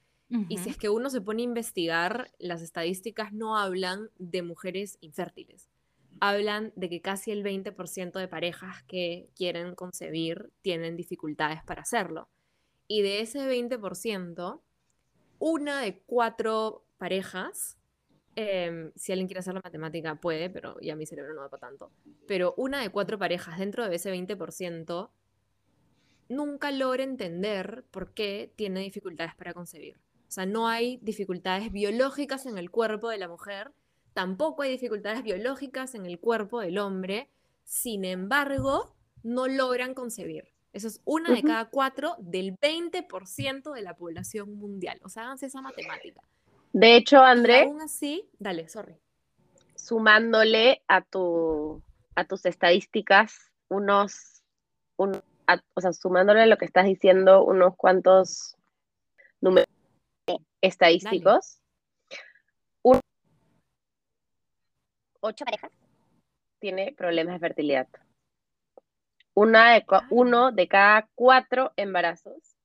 [0.49, 4.97] Y si es que uno se pone a investigar, las estadísticas no hablan de mujeres
[5.03, 5.69] infértiles.
[6.21, 12.31] Hablan de que casi el 20% de parejas que quieren concebir tienen dificultades para hacerlo.
[12.89, 14.63] Y de ese 20%,
[15.39, 17.77] una de cuatro parejas,
[18.35, 21.69] em, si alguien quiere hacer la matemática puede, pero ya mi cerebro no da para
[21.69, 21.93] tanto,
[22.27, 25.11] pero una de cuatro parejas dentro de ese 20%
[26.29, 29.99] nunca logra entender por qué tiene dificultades para concebir.
[30.29, 33.73] O sea, no hay dificultades biológicas en el cuerpo de la mujer,
[34.15, 37.29] tampoco hay dificultades biológicas en el cuerpo del hombre,
[37.65, 40.49] sin embargo, no logran concebir.
[40.73, 44.99] Eso es una de cada cuatro del 20% de la población mundial.
[45.05, 46.23] O sea, háganse esa matemática.
[46.73, 48.97] De hecho, Y André, aún así, dale, sorry.
[49.77, 51.83] sumándole a tu
[52.15, 53.35] a tus estadísticas
[53.69, 54.43] unos
[54.97, 58.57] un- a- o sea, sumándole a lo que estás diciendo unos cuantos
[59.41, 59.67] números
[60.61, 61.61] estadísticos.
[62.83, 63.01] Un-
[65.21, 65.71] ocho parejas
[66.61, 67.89] tiene problemas de fertilidad.
[69.35, 70.07] Una de, Claro.
[70.11, 72.57] uno de cada cuatro embarazos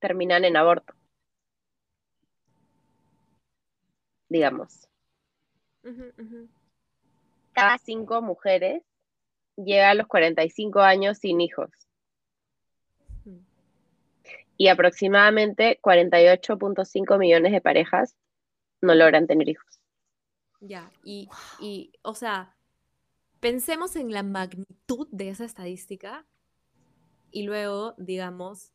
[0.00, 0.94] terminan en aborto.
[4.30, 4.86] digamos.
[7.52, 8.82] Cada cinco mujeres
[9.56, 11.70] llega a los 45 años sin hijos.
[14.58, 18.16] Y aproximadamente 48.5 millones de parejas
[18.82, 19.80] no logran tener hijos.
[20.60, 21.28] Ya, y,
[21.60, 22.56] y, o sea,
[23.40, 26.26] pensemos en la magnitud de esa estadística
[27.30, 28.72] y luego, digamos,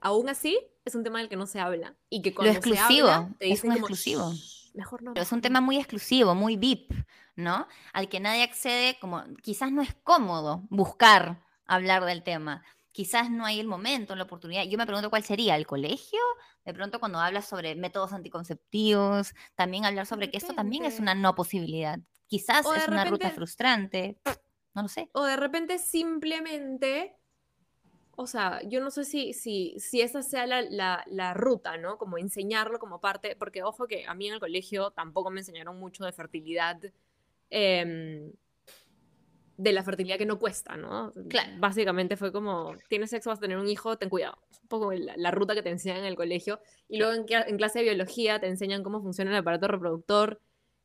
[0.00, 3.12] aún así es un tema del que no se habla y que cuando exclusivo, se
[3.12, 4.32] habla te es un como, exclusivo.
[4.32, 5.14] "Shh, mejor no.
[5.14, 5.66] Pero es un tema no".
[5.66, 6.94] muy exclusivo, muy VIP,
[7.34, 7.66] ¿no?
[7.92, 12.62] Al que nadie accede, como quizás no es cómodo buscar hablar del tema.
[12.98, 14.64] Quizás no hay el momento, la oportunidad.
[14.64, 16.18] Yo me pregunto cuál sería el colegio.
[16.64, 21.14] De pronto cuando hablas sobre métodos anticonceptivos, también hablar sobre que esto también es una
[21.14, 22.00] no posibilidad.
[22.26, 24.18] Quizás es una ruta frustrante.
[24.74, 25.08] No lo sé.
[25.12, 27.14] O de repente simplemente,
[28.16, 31.98] o sea, yo no sé si, si, si esa sea la, la- la ruta, ¿no?
[31.98, 35.78] Como enseñarlo como parte, porque ojo que a mí en el colegio tampoco me enseñaron
[35.78, 36.80] mucho de fertilidad,
[37.50, 38.32] em,
[39.58, 41.12] de la fertilidad que no cuesta, ¿no?
[41.28, 41.50] Claro.
[41.58, 44.38] Básicamente fue como, tienes sexo, vas a tener un hijo, ten cuidado.
[44.50, 46.60] Es un poco la, la ruta que te enseñan en el colegio.
[46.88, 50.40] Y luego en, cla- en clase de biología te enseñan cómo funciona el aparato reproductor,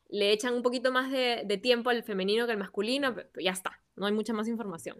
[0.10, 3.52] le echan un poquito más de, de tiempo al femenino que al masculino, pero ya
[3.52, 4.98] está, no hay mucha más información.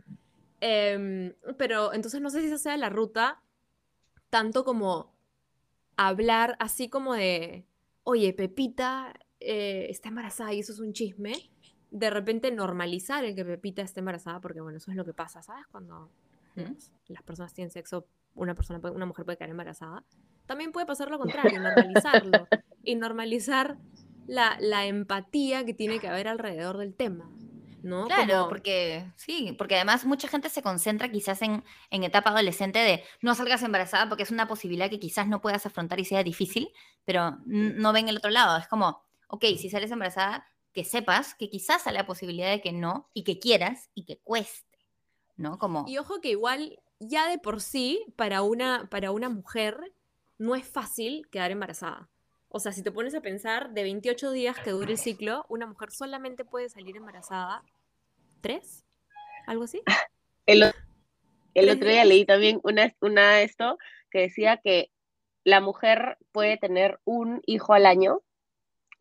[0.62, 3.42] Em, pero entonces no sé si esa sea la ruta,
[4.30, 5.14] tanto como
[5.98, 7.66] hablar así como de,
[8.04, 11.34] oye, Pepita eh, está embarazada y eso es un chisme,
[11.94, 15.42] de repente normalizar el que Pepita esté embarazada, porque bueno, eso es lo que pasa,
[15.44, 15.66] ¿sabes?
[15.72, 16.10] Cuando
[17.08, 20.04] las personas tienen sexo, una, persona puede- una mujer puede quedar embarazada.
[20.48, 22.48] También puede pasar lo contrario, normalizarlo
[22.84, 23.78] y normalizar
[24.28, 27.30] la, la empatía que tiene que haber alrededor del tema,
[27.84, 28.06] ¿no?
[28.08, 32.80] Claro, Como- porque sí, porque además mucha gente se concentra quizás en, en etapa adolescente
[32.80, 36.24] de no salgas embarazada porque es una posibilidad que quizás no puedas afrontar y sea
[36.24, 36.70] difícil,
[37.06, 38.58] pero no ven el otro lado.
[38.58, 42.72] Es como, ok, si sales embarazada, que sepas que quizás sale la posibilidad de que
[42.72, 44.80] no y que quieras y que cueste,
[45.38, 45.58] ¿no?
[45.60, 49.94] Como, Y ojo que igual, ya de por sí, para una, para una mujer,
[50.38, 52.10] no es fácil quedar embarazada.
[52.50, 55.66] O sea, si te pones a pensar, de 28 días que dure el ciclo, una
[55.66, 57.64] mujer solamente puede salir embarazada
[58.42, 58.84] tres,
[59.48, 59.82] algo así.
[60.46, 60.74] El, el
[61.54, 63.78] ¿Tres otro día leí también una, una esto
[64.12, 64.92] que decía que
[65.46, 68.22] la mujer puede tener un hijo al año,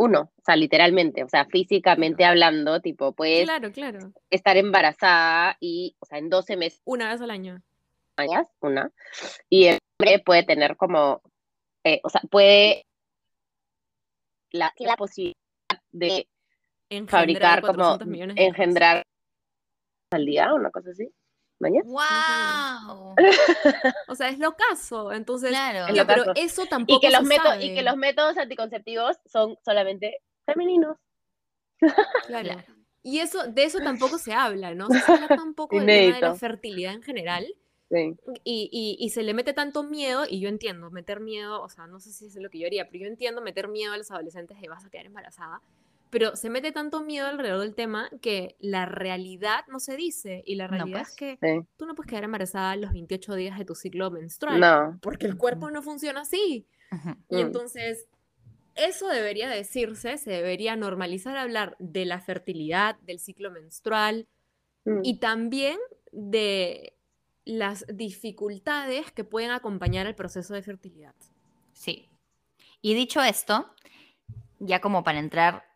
[0.03, 4.13] uno, o sea, literalmente, o sea, físicamente hablando, tipo, puedes Claro, claro.
[4.31, 7.63] estar embarazada y, o sea, en 12 meses, Una vez al año.
[8.61, 8.91] una,
[9.49, 11.23] y el hombre puede tener como,
[11.85, 12.85] eh, o sea, puede
[14.51, 15.35] la, la posibilidad
[15.93, 16.27] de
[16.91, 19.03] Engendrar fabricar 400 como millones de engendrar
[20.11, 21.09] al día, una cosa así.
[21.63, 21.85] ¿Mañas?
[21.87, 23.15] ¡wow!
[24.09, 25.13] O sea, es lo caso.
[25.13, 25.87] Entonces, Claro.
[25.89, 26.33] Es ya, lo pero caso.
[26.37, 27.65] eso tampoco Y que, los se métodos, sabe.
[27.65, 30.97] y que los métodos anticonceptivos son solamente femeninos.
[32.27, 32.51] Claro.
[32.51, 32.63] Claro.
[33.05, 34.89] Y eso, de eso tampoco se habla, ¿no?
[34.89, 37.47] Se habla tampoco del tema de la fertilidad en general.
[37.91, 38.15] Sí.
[38.45, 41.87] Y, y- y se le mete tanto miedo, y yo entiendo, meter miedo, o sea,
[41.89, 44.11] no sé si es lo que yo haría, pero yo entiendo meter miedo a los
[44.11, 45.61] adolescentes de vas a quedar embarazada,
[46.13, 50.57] pero se mete tanto miedo alrededor del tema que la realidad no se dice, y
[50.57, 51.09] la No, realidad pues.
[51.09, 51.67] es que sí.
[51.79, 54.99] tú no puedes quedar embarazada los 28 días de tu ciclo menstrual, No.
[55.01, 56.67] porque el cuerpo no funciona así.
[57.31, 57.39] Y Mm.
[57.39, 58.07] entonces,
[58.75, 64.29] eso debería decirse, se debería normalizar hablar de la fertilidad, del ciclo menstrual,
[64.85, 65.01] Mm.
[65.05, 65.79] y también
[66.13, 66.95] de
[67.47, 71.15] las dificultades que pueden acompañar el proceso de fertilidad.
[71.73, 72.11] Sí.
[72.83, 73.75] Y dicho esto,
[74.59, 75.72] ya como para entrar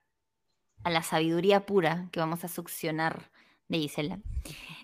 [0.86, 3.32] a la sabiduría pura que vamos a succionar
[3.66, 4.20] de Gisela,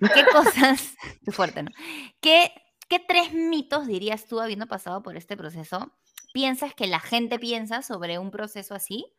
[0.01, 1.71] ¿qué cosas, qué fuerte, ¿no?
[2.21, 2.51] ¿Qué,
[2.89, 5.93] ¿Qué tres mitos dirías tú, habiendo pasado por este proceso,
[6.33, 9.15] piensas que la gente piensa sobre un proceso así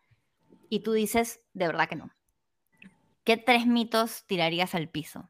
[0.68, 2.12] y tú dices, de verdad que no?
[3.24, 5.30] ¿Qué tres mitos tirarías al piso?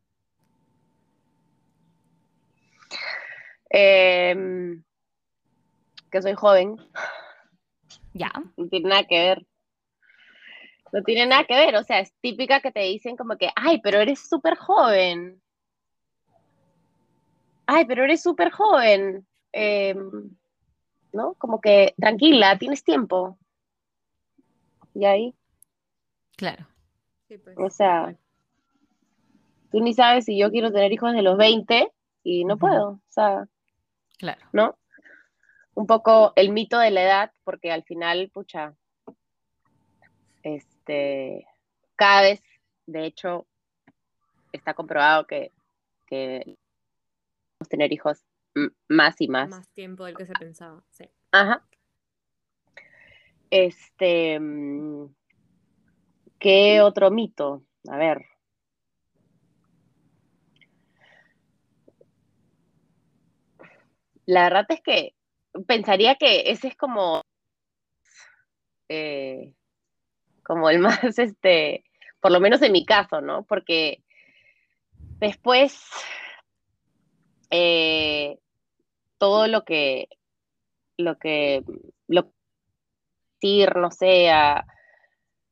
[3.69, 4.83] Em,
[6.09, 6.77] que soy joven.
[8.15, 9.47] Ya, No tiene nada que ver.
[10.93, 11.75] No tiene nada que ver.
[11.75, 15.41] O sea, es típica que te dicen como que, ay, pero eres súper joven.
[17.65, 19.25] Ay, pero eres súper joven.
[19.51, 20.29] Em,
[21.11, 21.33] ¿No?
[21.35, 23.37] Como que tranquila, tienes tiempo.
[24.95, 25.35] Y ahí,
[26.37, 26.67] claro.
[27.57, 28.15] o sea,
[29.71, 31.91] tú ni sabes si yo quiero tener hijos de los 20
[32.23, 32.89] y no puedo.
[32.89, 33.47] O sea,
[34.19, 34.41] Claro.
[34.53, 34.77] ¿no?
[35.73, 38.75] Un poco el mito de la edad, porque al final, pucha,
[40.83, 41.47] este,
[41.95, 42.41] cada vez,
[42.85, 43.47] de hecho,
[44.51, 45.51] está comprobado que,
[46.05, 46.57] que
[47.69, 48.25] tener hijos
[48.89, 49.49] más y más.
[49.49, 50.83] Más tiempo del que se pensaba.
[50.91, 51.09] Sí.
[51.31, 51.65] Ajá.
[53.49, 54.39] Este,
[56.39, 57.63] ¿qué otro mito?
[57.89, 58.25] A ver.
[64.25, 65.15] La verdad es que
[65.67, 67.21] pensaría que ese es como,
[68.89, 69.53] eh,
[70.43, 71.83] como el más, este,
[72.19, 73.43] por lo menos en mi caso, ¿no?
[73.43, 74.03] Porque
[75.19, 75.81] después,
[77.49, 78.37] eh,
[79.17, 80.09] todo lo que,
[80.97, 81.63] lo que,
[82.07, 82.31] lo
[83.41, 84.29] decir, no sé,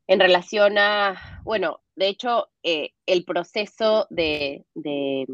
[0.08, 5.26] en relación a, bueno, de hecho, eh, el proceso de, de,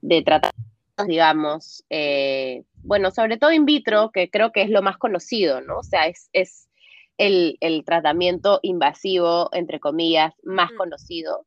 [0.00, 0.52] de tratar
[1.06, 5.78] digamos, eh, bueno, sobre todo in vitro, que creo que es lo más conocido, ¿no?
[5.78, 6.65] O sea, es, es
[7.18, 11.46] el, tratamiento invasivo, entre comillas, más conocido.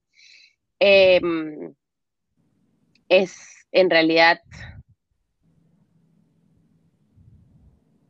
[0.79, 1.73] Em,
[3.09, 4.41] es en realidad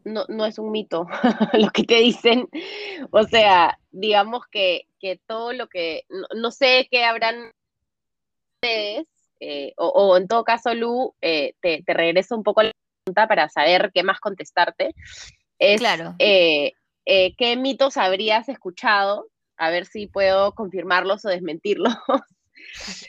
[0.09, 1.07] no, no, es un mito
[1.53, 2.47] lo que te dicen.
[3.11, 4.87] O sea, digamos que,
[5.27, 7.51] todo lo que, no, sé qué habrán
[8.55, 9.05] ustedes,
[9.39, 12.71] eh, o, en todo caso, Lu, eh, te, regreso un poco a la
[13.05, 14.93] pregunta para saber qué más contestarte.
[15.59, 16.15] Es, claro.
[16.19, 16.73] Eh,
[17.37, 19.27] ¿Qué mitos habrías escuchado?
[19.57, 21.93] A ver si puedo confirmarlos o desmentirlos.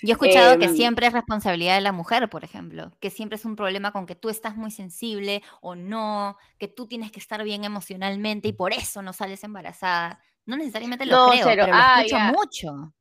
[0.03, 3.37] Yo he escuchado que Em, siempre es responsabilidad de la mujer, por ejemplo, que siempre
[3.37, 7.21] es un problema con que tú estás muy sensible o no, que tú tienes que
[7.21, 10.21] estar bien emocionalmente y por eso no sales embarazada.
[10.47, 11.63] No necesariamente lo No, creo, cero.
[11.67, 12.33] pero lo Ah, escucho ya.
[12.33, 12.95] mucho.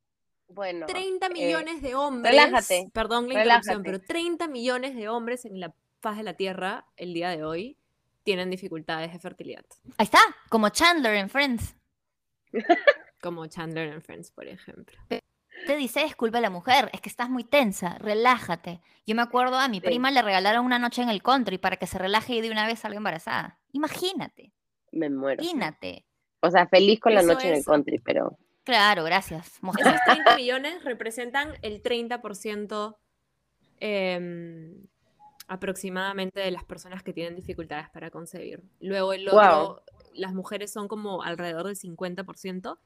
[0.48, 2.32] Bueno, 30 eh, millones de hombres.
[2.34, 3.84] relájate, Perdón la interrupción, relájate.
[3.84, 7.78] pero 30 millones de hombres en la faz de la Tierra el día de hoy
[8.30, 9.65] tienen dificultades de fertilidad.
[9.98, 11.76] Ahí está, como Chandler en Friends.
[13.22, 14.96] Como Chandler en Friends, por ejemplo.
[15.10, 18.82] Te dice, es culpa de la mujer, es que estás muy tensa, relájate.
[19.08, 19.88] Yo me acuerdo a mi Sí.
[19.88, 22.68] prima le regalaron una noche en el country para que se relaje y de una
[22.68, 23.60] vez salga embarazada.
[23.74, 24.54] Imagínate,
[24.92, 25.42] me muero.
[25.42, 26.06] imagínate.
[26.42, 29.58] O sea, feliz con la noche en el country, pero Claro, gracias.
[29.63, 29.88] mujer.
[29.88, 32.96] Esos 30 millones representan el 30%
[33.80, 34.86] em,
[35.50, 38.64] aproximadamente de las personas que tienen dificultades para concebir.
[38.80, 39.82] Luego el otro, Guau.
[40.14, 42.80] las mujeres son como alrededor del 50%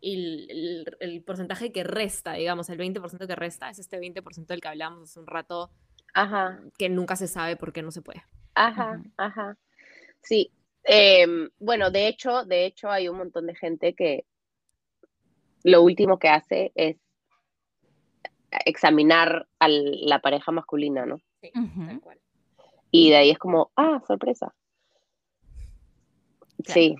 [0.00, 4.54] y el, el- el porcentaje que resta, digamos, el 20% que resta es este 20%
[4.54, 5.70] del que hablamos hace un rato
[6.14, 8.24] ajá, que nunca se sabe por qué no se puede.
[8.54, 9.58] ajá, ajá.
[10.22, 10.52] Sí.
[10.84, 14.26] em, bueno, de hecho, de hecho hay un montón de gente que
[15.62, 16.96] lo último que hace es
[18.64, 21.20] examinar a la pareja masculina, ¿no?
[21.40, 22.20] Sí, tal cual.
[22.90, 24.54] Y de ahí es como, ah, sorpresa.
[26.64, 26.72] Claro.
[26.74, 26.96] Sí.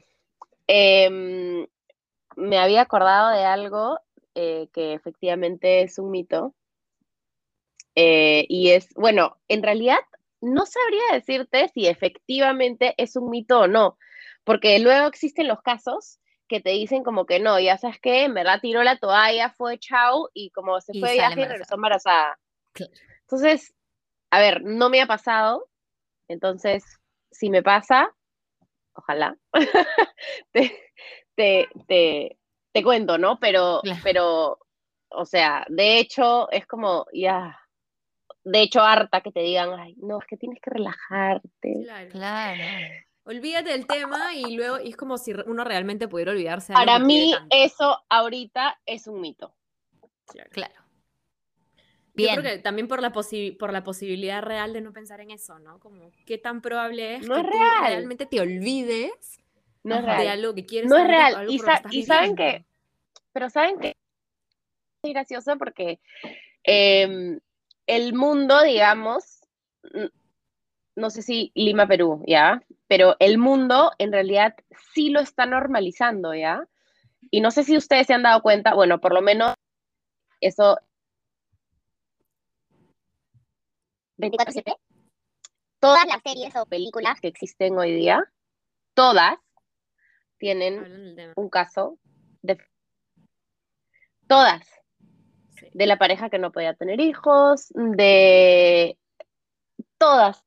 [0.67, 1.67] Em,
[2.37, 3.99] me había acordado de algo
[4.35, 6.55] eh, que efectivamente es un mito.
[7.97, 9.99] Eh, y es, bueno, en realidad
[10.41, 13.99] no sabría decirte si efectivamente es un mito o no,
[14.45, 16.19] porque luego existen los casos
[16.51, 19.79] que te dicen como que no, ya sabes que en verdad tiró la toalla, fue
[19.79, 22.41] chao, y como se Y fue de viaje y regresó embarazada.
[22.73, 22.93] Claro.
[23.21, 23.73] Entonces,
[24.31, 25.69] a ver, no me ha pasado,
[26.27, 26.83] entonces,
[27.31, 28.13] si me pasa,
[28.95, 29.37] ojalá,
[30.53, 30.77] te,
[31.37, 32.39] te, te,
[32.73, 33.39] te cuento, ¿no?
[33.39, 34.01] Pero, Claro.
[34.03, 34.59] pero,
[35.11, 37.57] o sea, de hecho, es como, ya,
[38.43, 41.85] de hecho, harta que te digan, ay, no, es que tienes que relajarte.
[41.85, 42.11] Claro.
[42.11, 42.63] Claro.
[43.31, 46.87] Olvídate del tema y luego y es como si uno realmente pudiera olvidarse de algo
[46.87, 47.47] Para que mí, tanto.
[47.57, 49.55] eso ahorita es un mito.
[50.27, 50.51] Claro.
[50.53, 50.75] Claro.
[50.75, 52.41] Yo Bien.
[52.41, 55.59] creo que también por la, posi- por la posibilidad real de no pensar en eso,
[55.61, 55.79] ¿no?
[55.79, 57.83] Como qué tan probable es No que es tú real.
[57.87, 59.41] realmente te olvides
[59.85, 60.29] No es de real.
[60.29, 61.35] algo que quieres No es real.
[61.37, 62.65] algo Y que sa- saben que-
[63.33, 63.97] Pero ¿saben qué?
[65.05, 66.01] Es gracioso porque
[66.65, 67.39] em,
[67.87, 69.41] el mundo, digamos,
[70.97, 72.61] no sé si Lima, Perú, ¿ya?
[72.91, 74.57] Pero el mundo en realidad
[74.93, 76.67] sí lo está normalizando, ¿ya?
[77.31, 79.55] Y no sé si ustedes se han dado cuenta, bueno, por lo menos
[80.41, 80.77] eso...
[84.17, 84.75] 24/7.
[85.79, 88.25] Todas las series o películas que existen hoy día,
[88.95, 89.39] todas
[90.39, 91.97] tienen un caso
[92.43, 92.59] de
[94.27, 94.67] todas,
[95.61, 95.69] Sí.
[95.75, 98.99] de la pareja que no podía tener hijos, de
[99.97, 100.45] todas,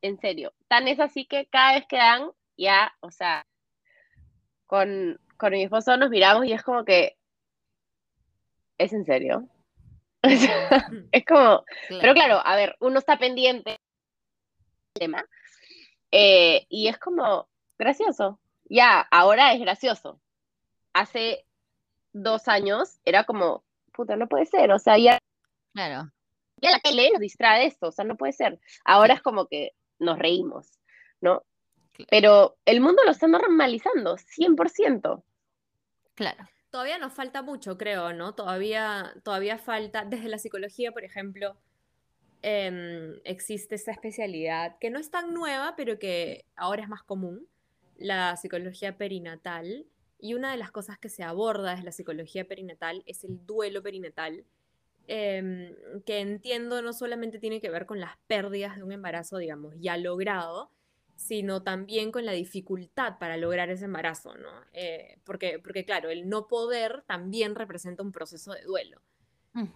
[0.00, 0.54] en serio.
[0.74, 3.46] Tan es así que cada vez que dan, ya, o sea,
[4.66, 7.16] con, con mi esposo nos miramos y es como que,
[8.76, 9.48] ¿es en serio?
[10.24, 11.64] O sea, es como,
[12.00, 13.78] pero claro, a ver, uno está pendiente del
[14.94, 15.24] tema
[16.10, 17.48] eh, y es como
[17.78, 18.40] gracioso.
[18.64, 20.20] Ya, ahora es gracioso.
[20.92, 21.46] Hace
[22.12, 23.62] dos años era como,
[23.92, 24.72] puta, no puede ser.
[24.72, 25.18] O sea, ya,
[25.72, 26.10] Claro.
[26.56, 28.58] ya la tele nos distrae de esto, o sea, no puede ser.
[28.84, 30.78] Ahora es como que nos reímos,
[31.20, 31.44] ¿no?
[32.10, 35.22] pero el mundo lo está normalizando, 100%.
[36.14, 36.48] Claro.
[36.70, 38.34] Todavía nos falta mucho, creo, ¿no?
[38.34, 41.56] Todavía, todavía falta, desde la psicología, por ejemplo,
[42.42, 47.46] em, existe esta especialidad que no es tan nueva, pero que ahora es más común,
[47.96, 49.86] la psicología perinatal.
[50.18, 53.82] Y una de las cosas que se aborda desde la psicología perinatal es el duelo
[53.82, 54.44] perinatal,
[55.06, 55.74] em,
[56.04, 59.96] que entiendo no solamente tiene que ver con las pérdidas de un embarazo, digamos, ya
[59.96, 60.70] logrado,
[61.16, 64.50] sino también con la dificultad para lograr ese embarazo, ¿no?
[64.72, 69.00] Eh, porque, porque, claro, el no poder también representa un proceso de duelo.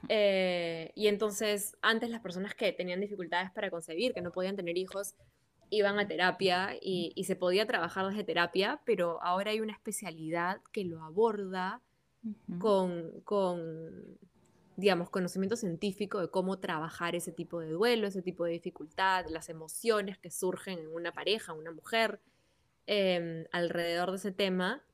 [0.09, 4.77] Eh, y entonces, antes las personas que tenían dificultades para concebir, que no podían tener
[4.77, 5.15] hijos,
[5.71, 10.61] iban a terapia y, y se podía trabajar desde terapia, pero ahora hay una especialidad
[10.73, 11.81] que lo aborda
[12.59, 14.19] con, con
[14.79, 19.49] digamos, conocimiento científico de cómo trabajar ese tipo de duelo, ese tipo de dificultad, las
[19.49, 22.21] emociones que surgen en una pareja, una mujer,
[22.87, 24.85] em, alrededor de ese tema.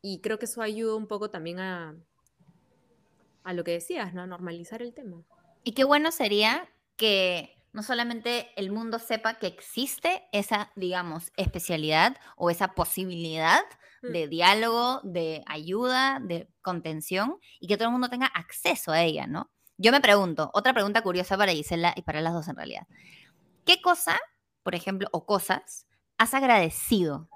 [0.00, 1.94] Y creo que eso ayuda un poco también a,
[3.42, 4.22] a lo que decías, ¿no?
[4.22, 5.22] A normalizar el tema.
[5.62, 6.66] Y qué bueno sería
[6.96, 13.62] que no solamente el mundo sepa que existe esa, digamos, especialidad o esa posibilidad
[14.02, 14.12] mm.
[14.12, 19.26] de diálogo, de ayuda, de contención y que todo el mundo tenga acceso a ella,
[19.26, 19.50] ¿no?
[19.76, 22.86] Yo me pregunto, otra pregunta curiosa para Gisela y para las dos en realidad.
[23.66, 24.20] ¿Qué cosa,
[24.62, 27.28] por ejemplo, o cosas has agradecido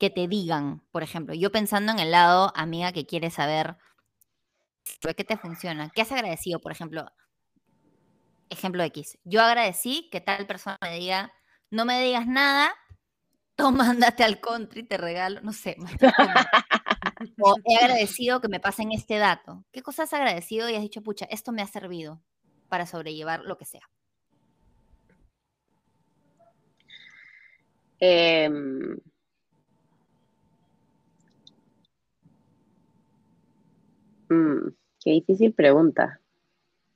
[0.00, 3.76] que te digan, por ejemplo, yo pensando en el lado amiga que quiere saber
[5.16, 7.06] qué te funciona, qué has agradecido, por ejemplo,
[8.50, 11.32] ejemplo X, yo agradecí que tal persona me diga,
[11.70, 12.74] no me digas nada,
[13.54, 15.76] toma, andate al country, te regalo, no sé.
[17.40, 19.64] o he agradecido que me pasen este dato.
[19.72, 22.22] ¿Qué cosas has agradecido y has dicho, pucha, esto me ha servido
[22.68, 23.88] para sobrellevar lo que sea?
[34.30, 34.68] Mm,
[35.00, 36.17] qué difícil pregunta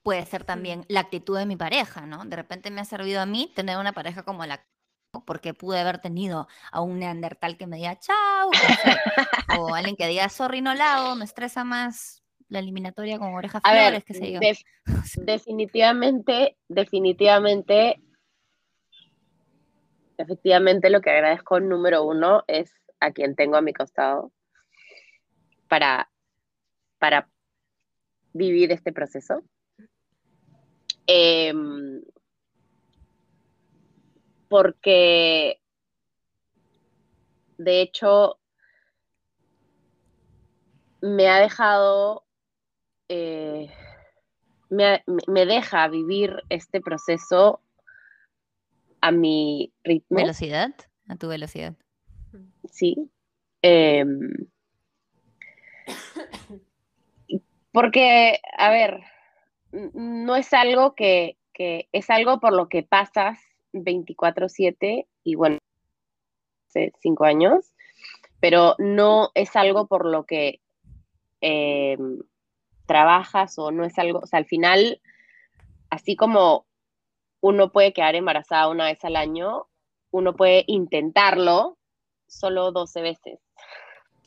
[0.02, 2.24] puede ser también la actitud de mi pareja, ¿no?
[2.24, 4.64] De repente me ha servido a mí tener una pareja como la
[5.26, 8.50] porque pude haber tenido a un neandertal que me diga chao,
[9.58, 13.62] o alguien que diga sorry no la hago, me estresa más la eliminatoria con orejas
[13.62, 14.40] flores, qué sé yo.
[15.24, 18.00] definitivamente, definitivamente,
[20.18, 24.32] efectivamente lo que agradezco número uno es a quien tengo a mi costado
[25.68, 26.10] para,
[26.98, 27.28] para
[28.32, 29.42] vivir este proceso.
[31.14, 32.02] Em,
[34.48, 35.60] porque,
[37.58, 38.38] de hecho,
[41.02, 42.24] me ha dejado,
[43.10, 43.70] eh,
[44.70, 47.60] me, deja vivir este proceso
[49.02, 50.16] a mi ritmo.
[50.16, 50.74] ¿Velocidad?
[51.08, 51.74] A tu velocidad.
[52.70, 53.10] Sí.
[53.60, 54.30] Em,
[57.70, 59.02] porque, a ver,
[59.72, 63.38] no es algo que, es algo por lo que pasas
[63.72, 65.58] 24/7 y bueno,
[66.68, 67.72] hace cinco años,
[68.40, 70.60] pero no es algo por lo que
[71.40, 71.96] eh,
[72.86, 75.00] trabajas o no es algo, o sea, al final,
[75.90, 76.66] así como
[77.40, 79.66] uno puede quedar embarazada una vez al año,
[80.10, 81.78] uno puede intentarlo
[82.26, 83.40] solo 12 veces,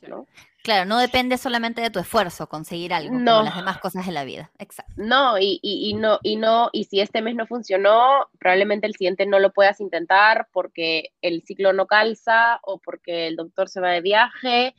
[0.07, 0.27] ¿no?
[0.65, 4.23] Claro, no depende solamente de tu esfuerzo conseguir algo, como las demás cosas de la
[4.23, 4.49] vida.
[4.57, 4.93] Exacto.
[4.97, 9.37] No, y, no, y no, y si este mes no funcionó, probablemente el siguiente no
[9.37, 14.01] lo puedas intentar porque el ciclo no calza, o porque el doctor se va de
[14.01, 14.73] viaje,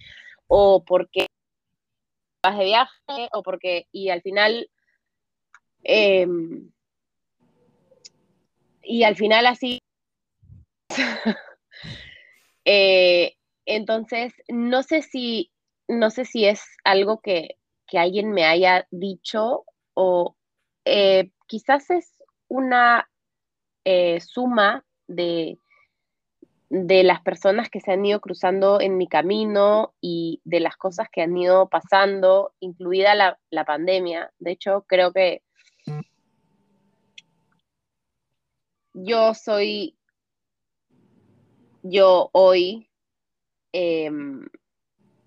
[0.49, 1.29] o porque
[2.43, 4.69] vas de viaje, o porque, y al final,
[5.85, 6.69] em,
[8.83, 9.81] y al final así.
[12.69, 15.53] Eh, entonces, no sé si
[15.89, 17.57] no sé si es algo que,
[17.93, 19.65] alguien me haya dicho
[19.95, 20.37] o
[20.85, 23.09] eh, quizás es una
[23.85, 25.59] eh, suma de,
[26.69, 31.09] de las personas que se han ido cruzando en mi camino y de las cosas
[31.11, 34.33] que han ido pasando, incluida la, la pandemia.
[34.39, 35.43] De hecho, creo que
[38.93, 39.97] yo soy,
[41.83, 42.91] yo hoy,
[43.73, 44.47] em,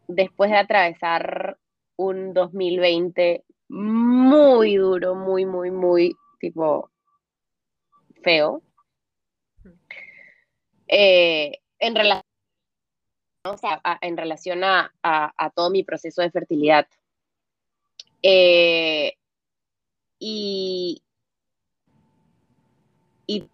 [0.09, 1.57] después de atravesar
[1.95, 6.89] un 2020 muy duro, muy, muy, muy tipo
[8.23, 8.63] feo,
[10.87, 12.23] eh, en relación,
[13.63, 14.91] a, en relación a,
[15.55, 16.87] todo mi proceso de fertilidad.
[18.23, 19.13] Eh,
[20.17, 21.03] y,
[23.27, 23.47] y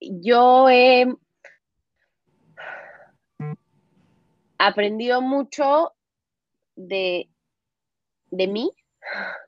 [0.00, 1.06] yo he
[4.60, 5.94] aprendido mucho
[6.76, 7.30] de,
[8.30, 8.70] de mí.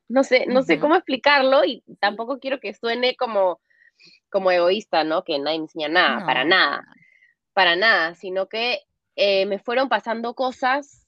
[0.08, 3.60] No sé, no sé cómo explicarlo y tampoco quiero que suene como,
[4.30, 5.22] como egoísta, ¿no?
[5.22, 6.84] Que nadie me enseña nada, para nada,
[7.52, 8.80] para nada, sino que
[9.14, 11.06] eh, me fueron pasando cosas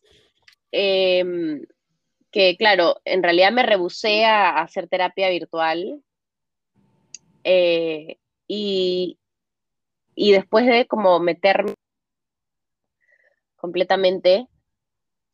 [0.70, 1.62] em,
[2.30, 6.02] que, claro, en realidad me rehusé a, hacer terapia virtual.
[7.44, 9.18] Eh, y,
[10.14, 11.74] y después de como meterme
[13.64, 14.46] completamente,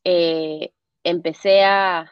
[0.05, 0.71] eh,
[1.03, 2.09] empecé a,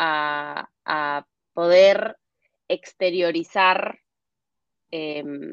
[0.00, 2.16] a, poder
[2.66, 4.00] exteriorizar
[4.90, 5.52] em,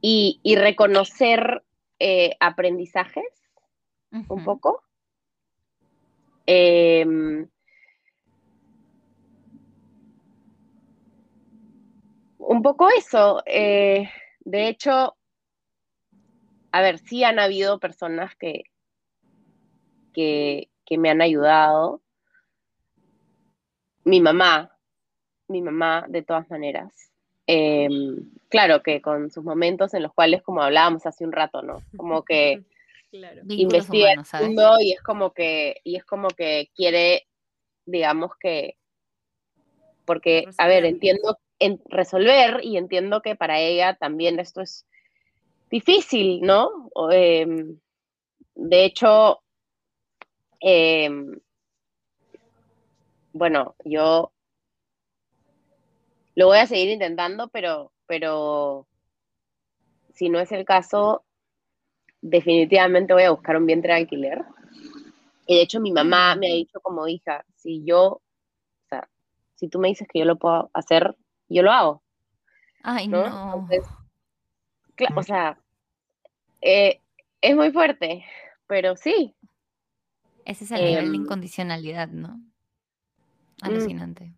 [0.00, 1.62] y, reconocer
[2.00, 3.32] eh, aprendizajes
[4.10, 4.82] un poco.
[6.46, 7.48] Em,
[12.38, 13.40] un poco eso.
[13.46, 14.10] Eh,
[14.40, 15.15] de hecho,
[16.72, 18.64] a ver, sí han habido personas que,
[20.12, 22.00] que, me han ayudado.
[24.04, 24.76] Mi mamá,
[25.48, 27.10] mi mamá de todas maneras.
[27.46, 31.82] Em, claro que con sus momentos en los cuales, como hablábamos hace un rato, ¿no?
[31.96, 32.62] Como que
[33.10, 33.42] claro.
[33.48, 34.14] investiga
[34.80, 37.26] y es como que, y es como que quiere,
[37.84, 38.76] digamos que,
[40.04, 44.86] porque, a ver, entiendo en resolver y entiendo que para ella también esto es
[45.70, 46.90] difícil, ¿no?
[47.10, 47.78] Em,
[48.54, 49.42] de hecho,
[50.60, 51.38] em,
[53.32, 54.32] bueno, yo
[56.34, 58.86] lo voy a seguir intentando, pero, pero
[60.14, 61.24] si no es el caso,
[62.20, 64.44] definitivamente voy a buscar un vientre de alquiler.
[65.46, 68.22] Y de hecho mi mamá me ha dicho como hija, si yo, o
[68.88, 69.08] sea,
[69.54, 71.16] si tú me dices que yo lo puedo hacer,
[71.48, 72.02] yo lo hago.
[72.82, 73.68] Ay, no.
[75.14, 75.58] O sea,
[76.60, 77.00] eh,
[77.40, 78.24] es muy fuerte,
[78.66, 79.34] pero sí.
[80.44, 82.36] Ese es el nivel de em, incondicionalidad, ¿no?
[82.36, 83.62] Mm.
[83.62, 84.32] Alucinante.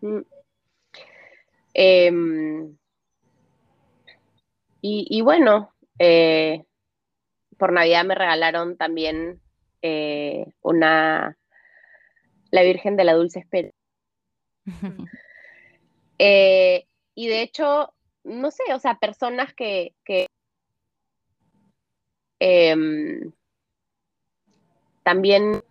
[0.00, 0.20] Mm.
[1.74, 2.76] Em,
[4.80, 6.64] y, bueno, eh,
[7.58, 9.40] por Navidad me regalaron también
[9.82, 11.36] eh, una
[12.50, 13.70] La Virgen de la Dulce Espera.
[17.18, 17.94] Y de hecho,
[18.26, 19.94] no sé, o sea, personas que,
[22.40, 23.32] em,
[25.02, 25.62] también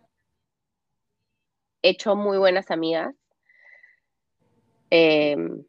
[1.81, 3.13] he hecho muy buenas amigas
[4.89, 5.65] em,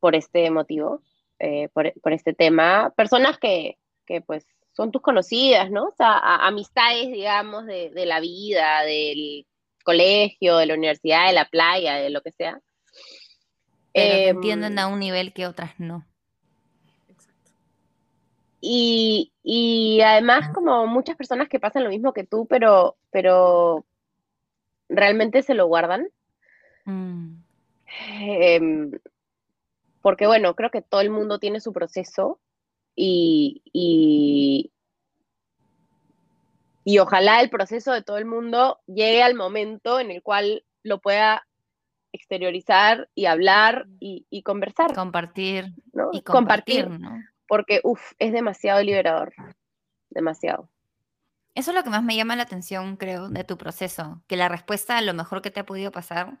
[0.00, 1.02] por este motivo,
[1.38, 2.92] eh, por, este tema.
[2.96, 3.78] Personas que,
[4.26, 5.86] pues son tus conocidas, ¿no?
[5.86, 9.46] O sea, amistades, digamos, de, de la vida, del
[9.84, 12.60] colegio, de la universidad, de la playa, de lo que sea.
[13.94, 16.04] Pero entienden em, a un nivel que otras no.
[18.60, 23.84] Y, además como muchas personas que pasan lo mismo que tú, pero, pero
[24.88, 26.08] realmente se lo guardan.
[26.86, 27.36] Mm.
[28.18, 28.90] Em,
[30.02, 32.40] porque bueno, creo que todo el mundo tiene su proceso
[32.96, 34.72] y, y,
[36.84, 41.00] y ojalá el proceso de todo el mundo llegue al momento en el cual lo
[41.00, 41.46] pueda
[42.14, 44.94] exteriorizar y hablar y, conversar.
[44.94, 45.74] Compartir.
[46.12, 47.20] Y compartir, ¿no?
[47.48, 49.34] Porque, uff, es demasiado liberador.
[50.10, 50.70] Demasiado.
[51.54, 54.22] Eso es lo que más me llama la atención, creo, de tu proceso.
[54.28, 56.38] Que la respuesta a lo mejor que te ha podido pasar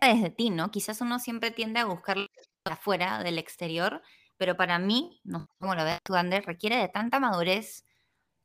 [0.00, 0.70] desde ti, ¿no?
[0.70, 2.16] Quizás uno siempre tiende a buscar
[2.64, 4.02] afuera, del exterior,
[4.38, 7.84] pero para mí, no como lo ves tú, Ander, requiere de tanta madurez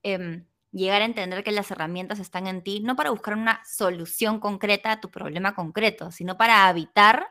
[0.04, 4.40] em, llegar a entender que las herramientas están en ti, no para buscar una solución
[4.40, 7.28] concreta a tu problema concreto, sino para habitar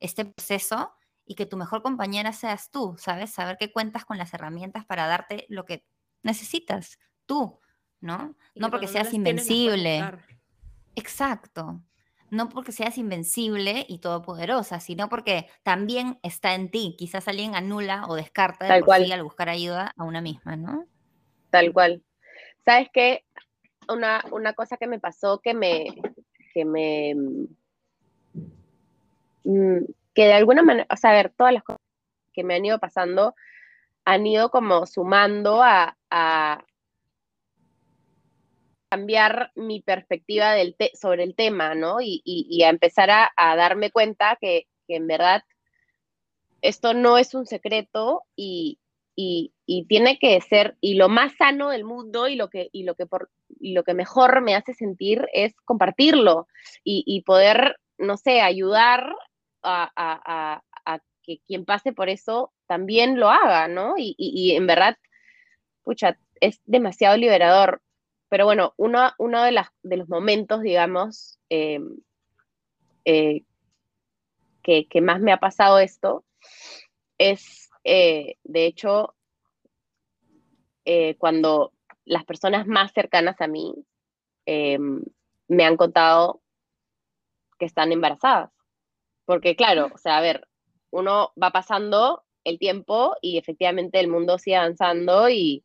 [0.00, 0.92] este proceso
[1.26, 3.30] y que tu mejor compañera seas tú, ¿sabes?
[3.30, 5.86] Saber que cuentas con las herramientas para darte lo que
[6.22, 7.60] necesitas, tú,
[8.00, 8.36] ¿no?
[8.54, 10.04] no porque seas invencible.
[10.94, 11.82] Exacto.
[12.30, 16.96] No porque seas invencible y todopoderosa, sino porque también está en ti.
[16.98, 20.86] Quizás alguien anula o descarta de por sí al buscar ayuda a una misma, ¿no?
[21.50, 22.02] Tal cual.
[22.64, 23.24] ¿Sabes qué?
[23.88, 25.86] Una, una cosa que me pasó que me,
[26.54, 27.14] que me,
[29.44, 29.84] mm,
[30.14, 31.82] que de alguna manera, o sea, a ver, todas las cosas
[32.32, 33.34] que me han ido pasando
[34.04, 35.96] han ido como sumando a,
[38.90, 40.54] cambiar mi perspectiva
[40.92, 41.96] sobre el tema, ¿no?
[42.00, 45.42] Y, a empezar a, darme cuenta que, que, en verdad
[46.62, 48.78] esto no es un secreto y,
[49.16, 49.53] y,
[49.88, 53.06] tiene que ser, y lo más sano del mundo y lo que, y lo que,
[53.06, 56.46] por, y lo que mejor me hace sentir es compartirlo
[56.82, 59.14] y, poder, no sé, ayudar
[59.62, 60.60] a,
[61.22, 63.94] que quien pase por eso también lo haga, ¿no?
[63.96, 64.98] Y, en verdad,
[65.82, 67.80] pucha, es demasiado liberador.
[68.28, 71.80] Pero bueno, uno, uno de, las, de los momentos, digamos, eh,
[73.06, 73.44] eh,
[74.62, 76.24] que, que, más me ha pasado esto
[77.16, 79.14] es, eh, de hecho,
[81.18, 81.72] cuando
[82.04, 83.74] las personas más cercanas a mí
[84.46, 86.42] me han contado
[87.58, 88.50] que están embarazadas.
[89.24, 90.46] Porque claro, o sea, a ver,
[90.90, 95.64] uno va pasando el tiempo y efectivamente el mundo sigue avanzando y,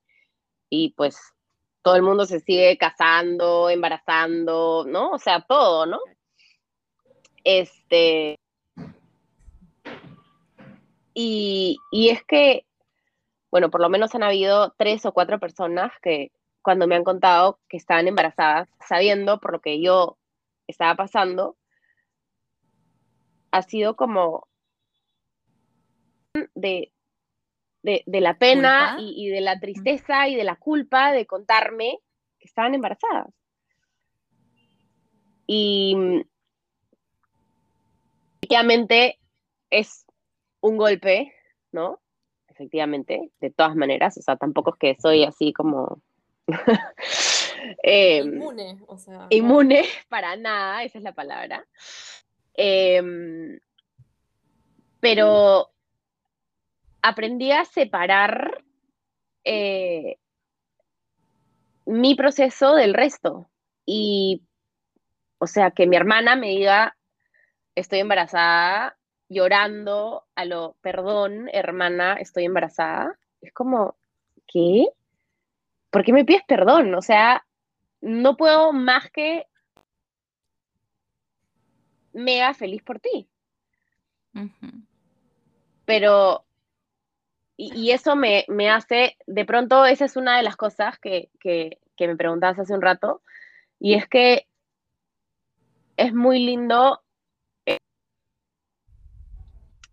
[0.70, 1.18] y pues
[1.82, 5.12] todo el mundo se sigue casando, embarazando, ¿no?
[5.12, 6.00] O sea, todo, ¿no?
[7.44, 8.38] Este.
[11.14, 12.66] Y, y, es que,
[13.52, 16.32] bueno, por lo menos han habido tres o cuatro personas que
[16.62, 20.18] cuando me han contado que estaban embarazadas, sabiendo por lo que yo
[20.68, 21.58] estaba pasando,
[23.52, 24.48] ha sido como
[26.54, 26.92] de,
[27.82, 32.00] de, la pena y, de la tristeza y de la culpa de contarme
[32.40, 33.34] que estaban embarazadas.
[35.48, 35.98] Y
[38.42, 39.18] efectivamente
[39.72, 40.06] es
[40.62, 41.34] un golpe,
[41.72, 42.00] ¿no?
[42.60, 46.02] Efectivamente, de todas maneras, o sea, tampoco es que soy así como...
[47.84, 49.28] Em, inmune, o sea.
[49.30, 51.66] Inmune, para nada, esa es la palabra.
[52.54, 53.60] Em,
[55.00, 55.70] pero
[57.02, 58.62] aprendí a separar
[59.46, 60.18] eh,
[61.86, 63.50] mi proceso del resto.
[63.86, 64.44] Y,
[65.38, 66.98] o sea, que mi hermana me diga,
[67.76, 68.99] estoy embarazada,
[69.30, 73.18] llorando a lo, perdón, hermana, estoy embarazada.
[73.42, 73.96] Es como,
[74.48, 74.88] ¿qué?
[75.90, 76.94] ¿Por qué me pides perdón?
[76.96, 77.46] O sea,
[78.02, 79.46] no puedo más que
[82.14, 83.30] mega feliz por ti.
[85.86, 86.46] Pero
[87.62, 91.30] y, eso me, hace, de pronto, esa es una de las cosas que,
[92.00, 93.22] me preguntabas hace un rato,
[93.82, 94.48] y es que
[95.98, 97.02] es muy lindo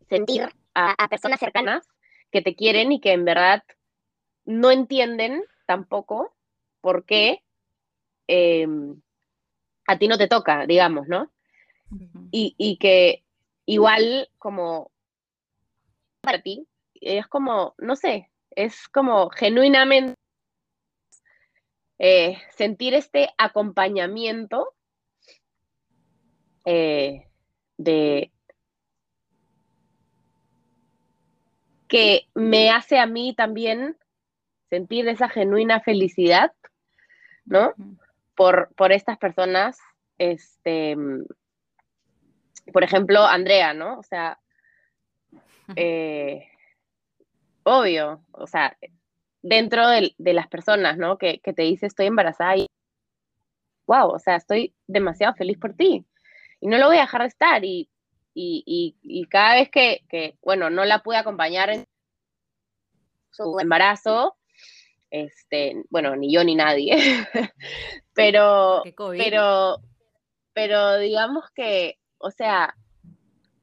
[0.08, 1.88] sentir a, personas cercanas
[2.30, 3.62] que te quieren y que en verdad
[4.44, 6.34] no entienden tampoco
[6.80, 7.42] por qué
[8.28, 9.00] em,
[9.86, 11.30] a ti no te toca, digamos, ¿no?
[12.32, 13.24] y, y, que
[13.64, 14.90] igual como
[16.20, 20.16] para ti es como, no sé, es como genuinamente
[21.98, 24.74] eh, sentir este acompañamiento
[26.64, 27.28] eh,
[27.78, 28.32] de
[31.88, 33.96] que me hace a mí también
[34.70, 36.52] sentir esa genuina felicidad,
[37.44, 37.72] ¿no?
[38.34, 39.78] Por, por estas personas,
[40.18, 40.96] este,
[42.72, 43.98] por ejemplo, Andrea, ¿no?
[43.98, 44.38] O sea,
[45.74, 46.48] eh,
[47.62, 48.76] obvio, o sea,
[49.42, 51.18] dentro de, las personas, ¿no?
[51.18, 52.66] Que, te dice estoy embarazada y,
[53.86, 56.04] wow, o sea, estoy demasiado feliz por ti.
[56.60, 57.64] Y no lo voy a dejar de estar.
[57.64, 57.88] Y,
[59.30, 61.84] cada vez que, bueno, no la pude acompañar en
[63.30, 64.36] su embarazo,
[65.10, 66.96] este, bueno, ni yo ni nadie,
[68.14, 68.82] pero,
[69.16, 69.78] pero,
[70.52, 72.74] pero digamos que, o sea,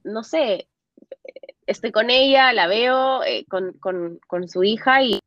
[0.04, 0.68] no sé,
[1.66, 5.20] estoy con ella, la veo eh, con, su hija y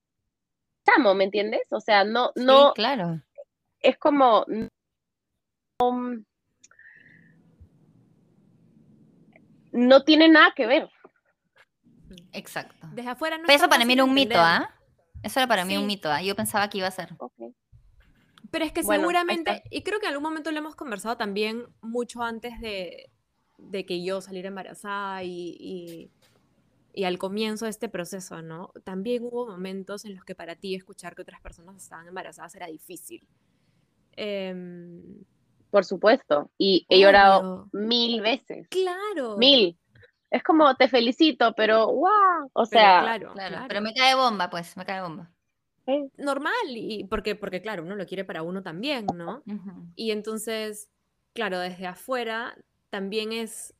[0.96, 1.66] amo, ¿me entiendes?
[1.70, 2.72] O sea, no, no.
[2.74, 3.20] claro.
[3.80, 4.44] Es como.
[5.78, 6.24] No,
[10.04, 10.90] tiene nada que ver.
[12.32, 12.88] Exacto.
[12.92, 14.70] Desde afuera no eso para mí era un mito, ¿ah?
[15.22, 16.22] Eso era para mí un mito, ¿ah?
[16.22, 17.16] Yo pensaba que iba a ser.
[18.50, 22.22] Pero es que seguramente, y creo que en algún momento lo hemos conversado también mucho
[22.22, 23.10] antes de,
[23.86, 26.10] que yo saliera embarazada y,
[26.96, 28.72] y al comienzo de este proceso, ¿no?
[28.82, 32.68] También hubo momentos en los que para ti escuchar que otras personas estaban embarazadas era
[32.68, 33.28] difícil.
[34.12, 35.22] Em,
[35.70, 38.68] Por supuesto, y he llorado mil veces.
[38.68, 39.36] Claro.
[39.36, 39.78] Mil.
[40.30, 43.02] Es como, te felicito, pero wow, o sea.
[43.02, 45.30] Claro, claro, pero me cae bomba, pues, me cae bomba.
[46.16, 49.42] Normal, y porque, porque claro, uno lo quiere para uno también, ¿no?
[49.94, 50.90] Y entonces,
[51.32, 52.56] claro, desde afuera
[52.90, 53.74] también es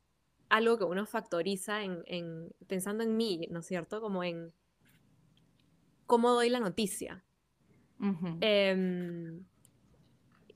[0.48, 4.00] algo que uno factoriza en, pensando en mí, ¿no es cierto?
[4.00, 4.52] Como en
[6.06, 7.24] cómo doy la noticia.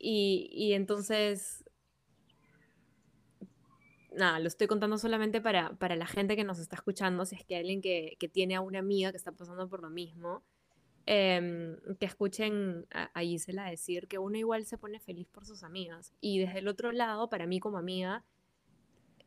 [0.01, 1.65] Y, entonces,
[4.13, 7.57] nada, lo estoy contando solamente para, la gente que nos está escuchando, si es que
[7.57, 10.43] alguien que, tiene a una amiga que está pasando por lo mismo,
[11.07, 15.63] em, que escuchen a, a Gisela decir que uno igual se pone feliz por sus
[15.63, 16.13] amigas.
[16.21, 18.25] Y desde el otro lado, para mí como amiga,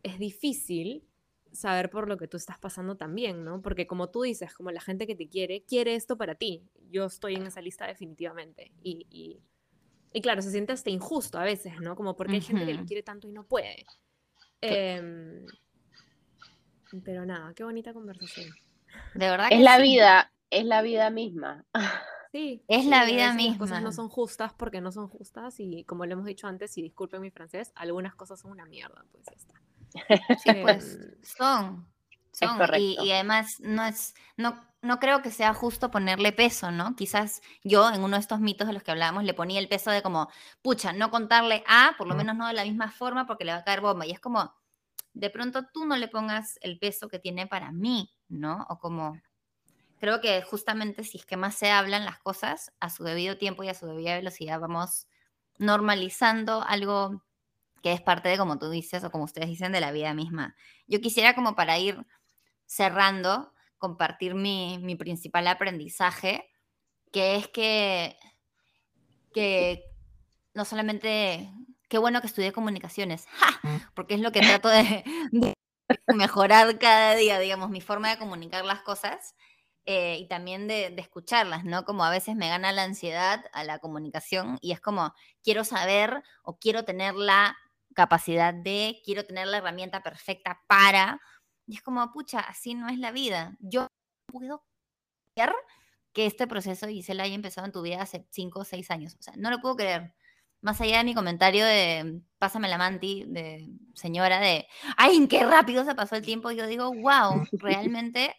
[0.03, 1.07] es difícil
[1.53, 3.61] saber por lo que tú estás pasando también, ¿no?
[3.61, 6.63] Porque como tú dices, como la gente que te quiere, quiere esto para ti.
[6.89, 8.73] Yo estoy en esa lista definitivamente.
[8.83, 9.41] Y, y,
[10.21, 11.95] claro, se siente hasta injusto a veces, ¿no?
[11.95, 13.85] Como porque hay gente que lo quiere tanto y no puede.
[14.61, 15.45] Em,
[17.03, 18.49] pero nada, qué bonita conversación.
[19.15, 19.47] De verdad.
[19.51, 21.65] Es la vida, es la vida misma.
[22.33, 22.63] Sí.
[22.67, 23.51] Es la vida misma.
[23.51, 26.75] Las cosas no son justas porque no son justas y como le hemos dicho antes,
[26.79, 29.61] y disculpen mi francés, algunas cosas son una mierda, pues ya está.
[30.39, 31.92] Sí, pues son.
[32.33, 32.59] Son.
[32.77, 36.95] Y, y, además no es, no, no creo que sea justo ponerle peso, ¿no?
[36.95, 39.91] Quizás yo en uno de estos mitos de los que hablábamos le ponía el peso
[39.91, 40.29] de como,
[40.61, 43.59] pucha, no contarle A, por lo menos no de la misma forma porque le va
[43.59, 44.05] a caer bomba.
[44.05, 44.53] Y es como,
[45.13, 48.65] de pronto tú no le pongas el peso que tiene para mí, ¿no?
[48.69, 49.21] O como,
[49.99, 53.63] creo que justamente si es que más se hablan las cosas a su debido tiempo
[53.63, 55.07] y a su debida velocidad, vamos
[55.59, 57.23] normalizando algo
[57.81, 60.55] que es parte de, como tú dices, o como ustedes dicen, de la vida misma.
[60.87, 62.05] Yo quisiera como para ir
[62.65, 66.49] cerrando, compartir mi, mi principal aprendizaje,
[67.11, 68.17] que es que,
[69.33, 69.83] que
[70.53, 71.51] no solamente,
[71.89, 73.27] qué bueno que estudié comunicaciones,
[73.93, 75.03] porque es lo que trato de,
[76.15, 79.35] mejorar cada día, digamos, mi forma de comunicar las cosas.
[79.85, 81.83] Eh, y también de, de, escucharlas, ¿no?
[81.83, 86.23] Como a veces me gana la ansiedad a la comunicación y es como, quiero saber
[86.41, 87.57] o quiero tener la
[87.93, 91.19] capacidad de, quiero tener la herramienta perfecta para,
[91.67, 93.55] y es como, pucha, así no es la vida.
[93.59, 93.87] Yo
[94.27, 94.63] puedo
[95.35, 95.53] creer
[96.13, 99.15] que este proceso, Gisela, haya empezado en tu vida hace 5 o 6 años.
[99.19, 100.13] O sea, no lo puedo creer.
[100.61, 105.83] Más allá de mi comentario de, pásame la manti, de señora, de, ay, qué rápido
[105.83, 108.35] se pasó el tiempo, yo digo, wow, realmente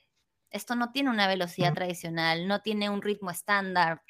[0.51, 4.03] esto no tiene una velocidad tradicional, no tiene un ritmo estándar.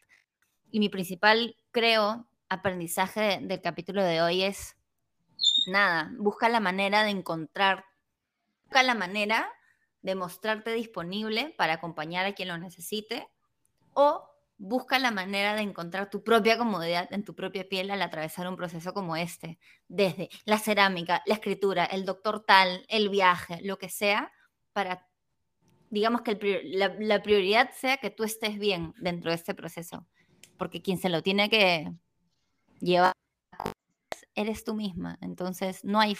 [0.70, 4.76] Y mi principal, creo, aprendizaje del capítulo de hoy es
[5.66, 7.84] nada, busca la manera de encontrar,
[8.74, 9.48] busca la manera
[10.02, 13.28] de mostrarte disponible para acompañar a quien lo necesite
[13.92, 18.48] o busca la manera de encontrar tu propia comodidad en tu propia piel al atravesar
[18.48, 23.78] un proceso como este, desde la cerámica, la escritura, el doctor tal, el viaje, lo
[23.78, 24.32] que sea,
[24.72, 25.06] para,
[25.90, 30.08] digamos que la, prioridad sea que tú estés bien dentro de este proceso,
[30.58, 31.92] porque quien se lo tiene que
[32.80, 33.12] llevar
[34.34, 35.16] eres tú misma.
[35.20, 36.16] Entonces, no hay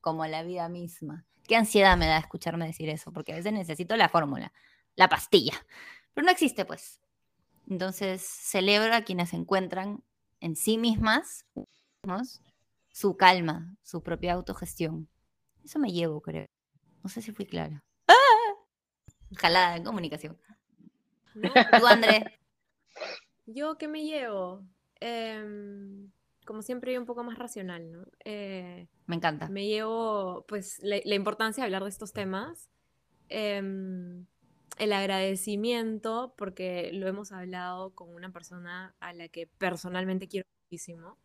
[0.00, 1.24] como la vida misma.
[1.46, 4.52] Qué ansiedad me da escucharme decir eso, porque a veces necesito la fórmula,
[4.96, 5.54] la pastilla.
[6.14, 7.00] Pero no existe, pues.
[7.68, 10.02] Entonces, celebro a quienes encuentran
[10.40, 11.46] en sí mismas
[12.92, 15.08] su calma, su propia autogestión.
[15.64, 16.46] Eso me llevo, creo.
[17.02, 17.82] No sé si fui clara.
[18.08, 19.76] ¡Ah!
[19.76, 20.38] en comunicación.
[21.34, 22.38] ¿Tú, André?
[23.46, 24.62] ¿Yo qué me llevo?
[25.00, 26.10] Eh
[26.44, 28.04] como siempre, un poco más racional, ¿no?
[28.24, 29.48] Eh, me encanta.
[29.48, 32.68] Me llevo, pues, la, importancia de hablar de estos temas.
[33.28, 34.26] Em,
[34.78, 41.18] el agradecimiento, porque lo hemos hablado con una persona a la que personalmente quiero muchísimo.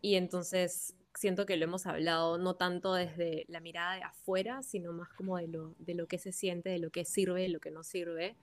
[0.00, 4.92] Y entonces siento que lo hemos hablado no tanto desde la mirada de afuera, sino
[4.92, 7.60] más como de lo, de lo que se siente, de lo que sirve, de lo
[7.60, 8.36] que no sirve.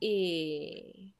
[0.00, 1.14] Y,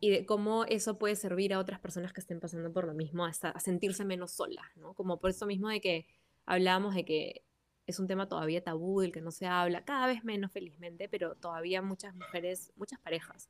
[0.00, 3.24] y de cómo eso puede servir a otras personas que estén pasando por lo mismo,
[3.24, 4.94] hasta a sentirse menos solas, ¿no?
[4.94, 6.06] Como por eso mismo de que
[6.46, 7.42] hablábamos de que
[7.86, 11.34] es un tema todavía tabú, del que no se habla, cada vez menos felizmente, pero
[11.36, 13.48] todavía muchas mujeres, muchas parejas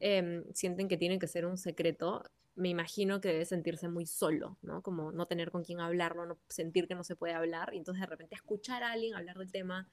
[0.00, 2.24] em, sienten que tienen que ser un secreto.
[2.56, 4.82] Me imagino que debe sentirse muy solo, ¿no?
[4.82, 8.00] Como no tener con quién hablarlo, no sentir que no se puede hablar, y entonces
[8.00, 9.88] de repente escuchar a alguien hablar del tema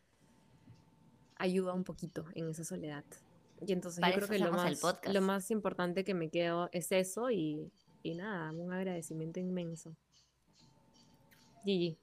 [1.35, 3.03] ayuda un poquito en esa soledad.
[3.61, 4.81] Y entonces yo creo que lo más,
[5.11, 7.71] lo más importante que me quedo es eso y,
[8.03, 9.95] y nada, un agradecimiento inmenso.
[11.63, 11.97] Gigi,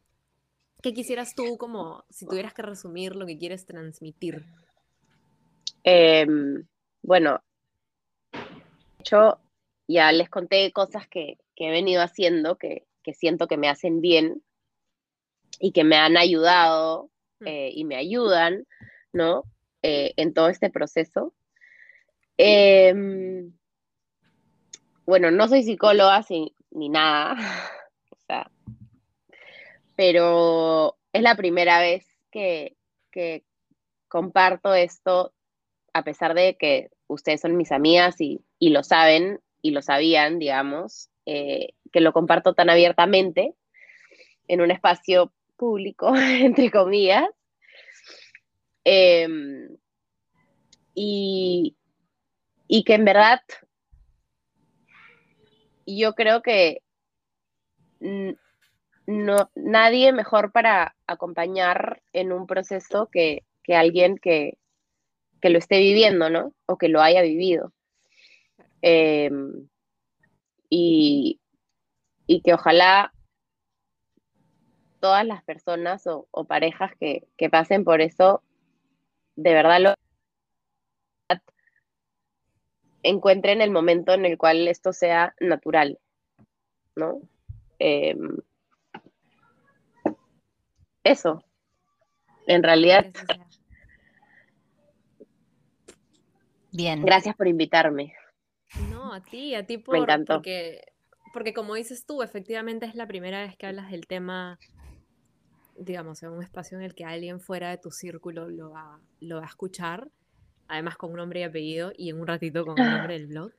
[0.83, 4.45] ¿qué quisieras tú como, si tuvieras que resumir lo que quieres transmitir?
[5.85, 6.67] Em,
[7.03, 7.43] bueno,
[9.05, 9.39] yo
[9.87, 14.01] ya les conté cosas que, que he venido haciendo, que, que, siento que me hacen
[14.01, 14.43] bien
[15.61, 17.47] y que me han ayudado mm.
[17.47, 18.67] eh, y me ayudan,
[19.13, 19.45] ¿no?
[19.83, 21.35] Eh, en todo este proceso.
[22.37, 23.53] Em,
[25.05, 26.25] bueno, no soy psicóloga
[26.71, 27.37] ni nada,
[29.97, 32.77] pero es la primera vez que,
[34.09, 35.33] comparto esto,
[35.93, 41.11] a pesar de que ustedes son mis amigas y, lo saben y lo sabían, digamos,
[41.27, 43.55] eh, que lo comparto tan abiertamente
[44.49, 47.29] en un espacio público, entre comillas.
[48.85, 49.77] Em,
[50.95, 51.77] y,
[52.69, 53.41] y que en verdad
[55.87, 56.83] yo creo que
[59.07, 64.59] no, nadie mejor para acompañar en un proceso que, que alguien que,
[65.41, 66.53] que, lo esté viviendo, ¿no?
[66.67, 67.73] O que lo haya vivido.
[68.81, 69.69] Em,
[70.69, 71.41] y,
[72.27, 73.13] y, que ojalá
[75.01, 78.43] todas las personas o, parejas que, que, pasen por eso,
[79.37, 79.95] de verdad lo
[83.03, 85.99] encuentren el momento en el cual esto sea natural,
[86.97, 87.21] ¿no?
[87.79, 88.17] Eh,
[91.05, 91.43] eso,
[92.47, 93.07] en realidad.
[96.73, 97.05] Bien.
[97.05, 98.15] Gracias por invitarme.
[98.91, 100.35] No, a ti, a ti por, Me encantó.
[100.35, 100.81] Porque,
[101.33, 104.59] porque como dices tú, efectivamente es la primera vez que hablas del tema,
[105.77, 109.37] digamos, en un espacio en el que alguien fuera de tu círculo lo va, lo
[109.37, 110.09] va a escuchar,
[110.73, 113.53] además con un nombre y apellido y en un ratito con el nombre del blog.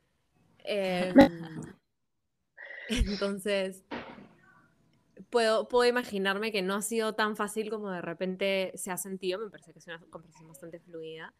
[0.66, 1.14] Eh,
[2.89, 3.84] entonces,
[5.30, 9.39] puedo, puedo imaginarme que no ha sido tan fácil como de repente se ha sentido,
[9.39, 11.34] me parece que es una conversación bastante fluida.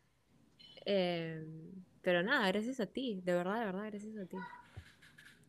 [0.86, 1.44] Eh,
[2.04, 4.38] pero nada, gracias a ti, de verdad, de verdad, gracias a ti.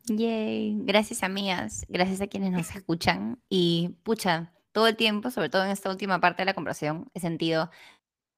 [0.07, 5.63] Yay, gracias amigas, gracias a quienes nos escuchan y pucha, todo el tiempo, sobre todo
[5.63, 7.69] en esta última parte de la conversación, he sentido,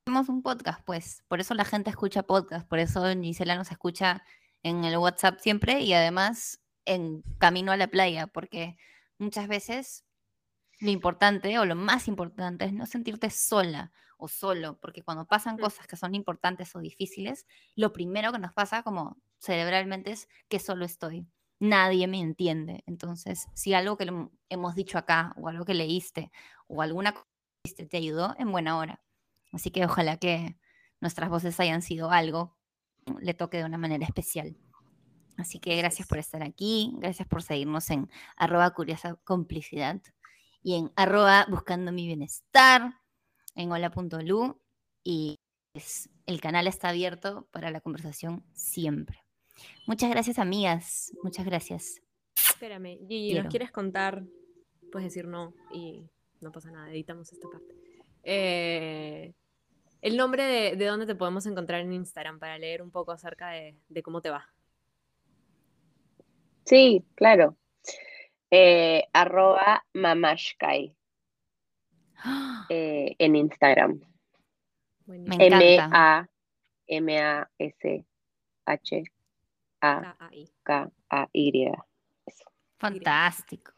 [0.07, 4.23] tenemos un podcast, pues, por eso la gente escucha podcast, por eso Gisela nos escucha
[4.63, 8.77] en el WhatsApp siempre y además en camino a la playa, porque
[9.17, 10.05] muchas veces
[10.79, 15.57] lo importante o lo más importante es no sentirte sola o solo, porque cuando pasan
[15.57, 17.45] cosas que son importantes o difíciles,
[17.75, 21.27] lo primero que nos pasa como cerebralmente es que solo estoy.
[21.59, 22.81] Nadie me entiende.
[22.87, 24.09] Entonces, si algo que
[24.47, 26.31] hemos dicho acá o algo que leíste
[26.67, 27.27] o alguna cosa
[27.75, 29.01] que te ayudó, en buena hora.
[29.51, 30.57] Así que ojalá que
[30.99, 32.57] nuestras voces hayan sido algo,
[33.19, 34.57] le toque de una manera especial.
[35.37, 40.01] Así que gracias por estar aquí, gracias por seguirnos en arroba curiosa complicidad
[40.63, 42.95] y en arroba buscando mi bienestar,
[43.55, 44.59] en hola.lu
[45.03, 45.39] y
[45.71, 49.23] pues, el canal está abierto para la conversación siempre.
[49.85, 52.01] Muchas gracias amigas, muchas gracias.
[52.49, 54.23] Espérame, Gigi, ¿nos quieres contar?
[54.91, 56.09] Puedes decir no y
[56.41, 57.86] no pasa nada, editamos esta parte.
[58.29, 59.33] Eh,
[60.01, 63.51] el nombre de, de, dónde te podemos encontrar en Instagram para leer un poco acerca
[63.51, 64.53] de, de cómo te va.
[66.65, 67.55] Sí, claro.
[68.51, 70.93] Eh, arroba mamashkai
[72.69, 74.01] eh, en Instagram.
[75.07, 76.31] M-A-M-A-S-H-A-K-A-Y.
[82.77, 83.71] Fantástico.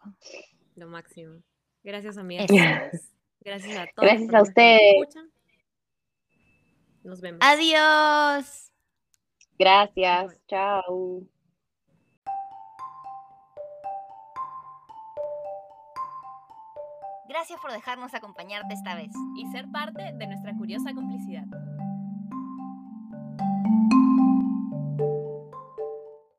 [0.76, 1.44] Lo máximo.
[1.84, 2.50] Gracias, amigas.
[3.42, 4.10] Gracias a todos.
[4.10, 5.16] Gracias a ustedes.
[7.04, 7.40] Nos vemos.
[7.42, 8.72] Adiós.
[9.58, 10.40] Gracias.
[10.48, 11.24] Chao.
[17.28, 21.46] Gracias por dejarnos acompañarte esta vez y ser parte de nuestra curiosa complicidad.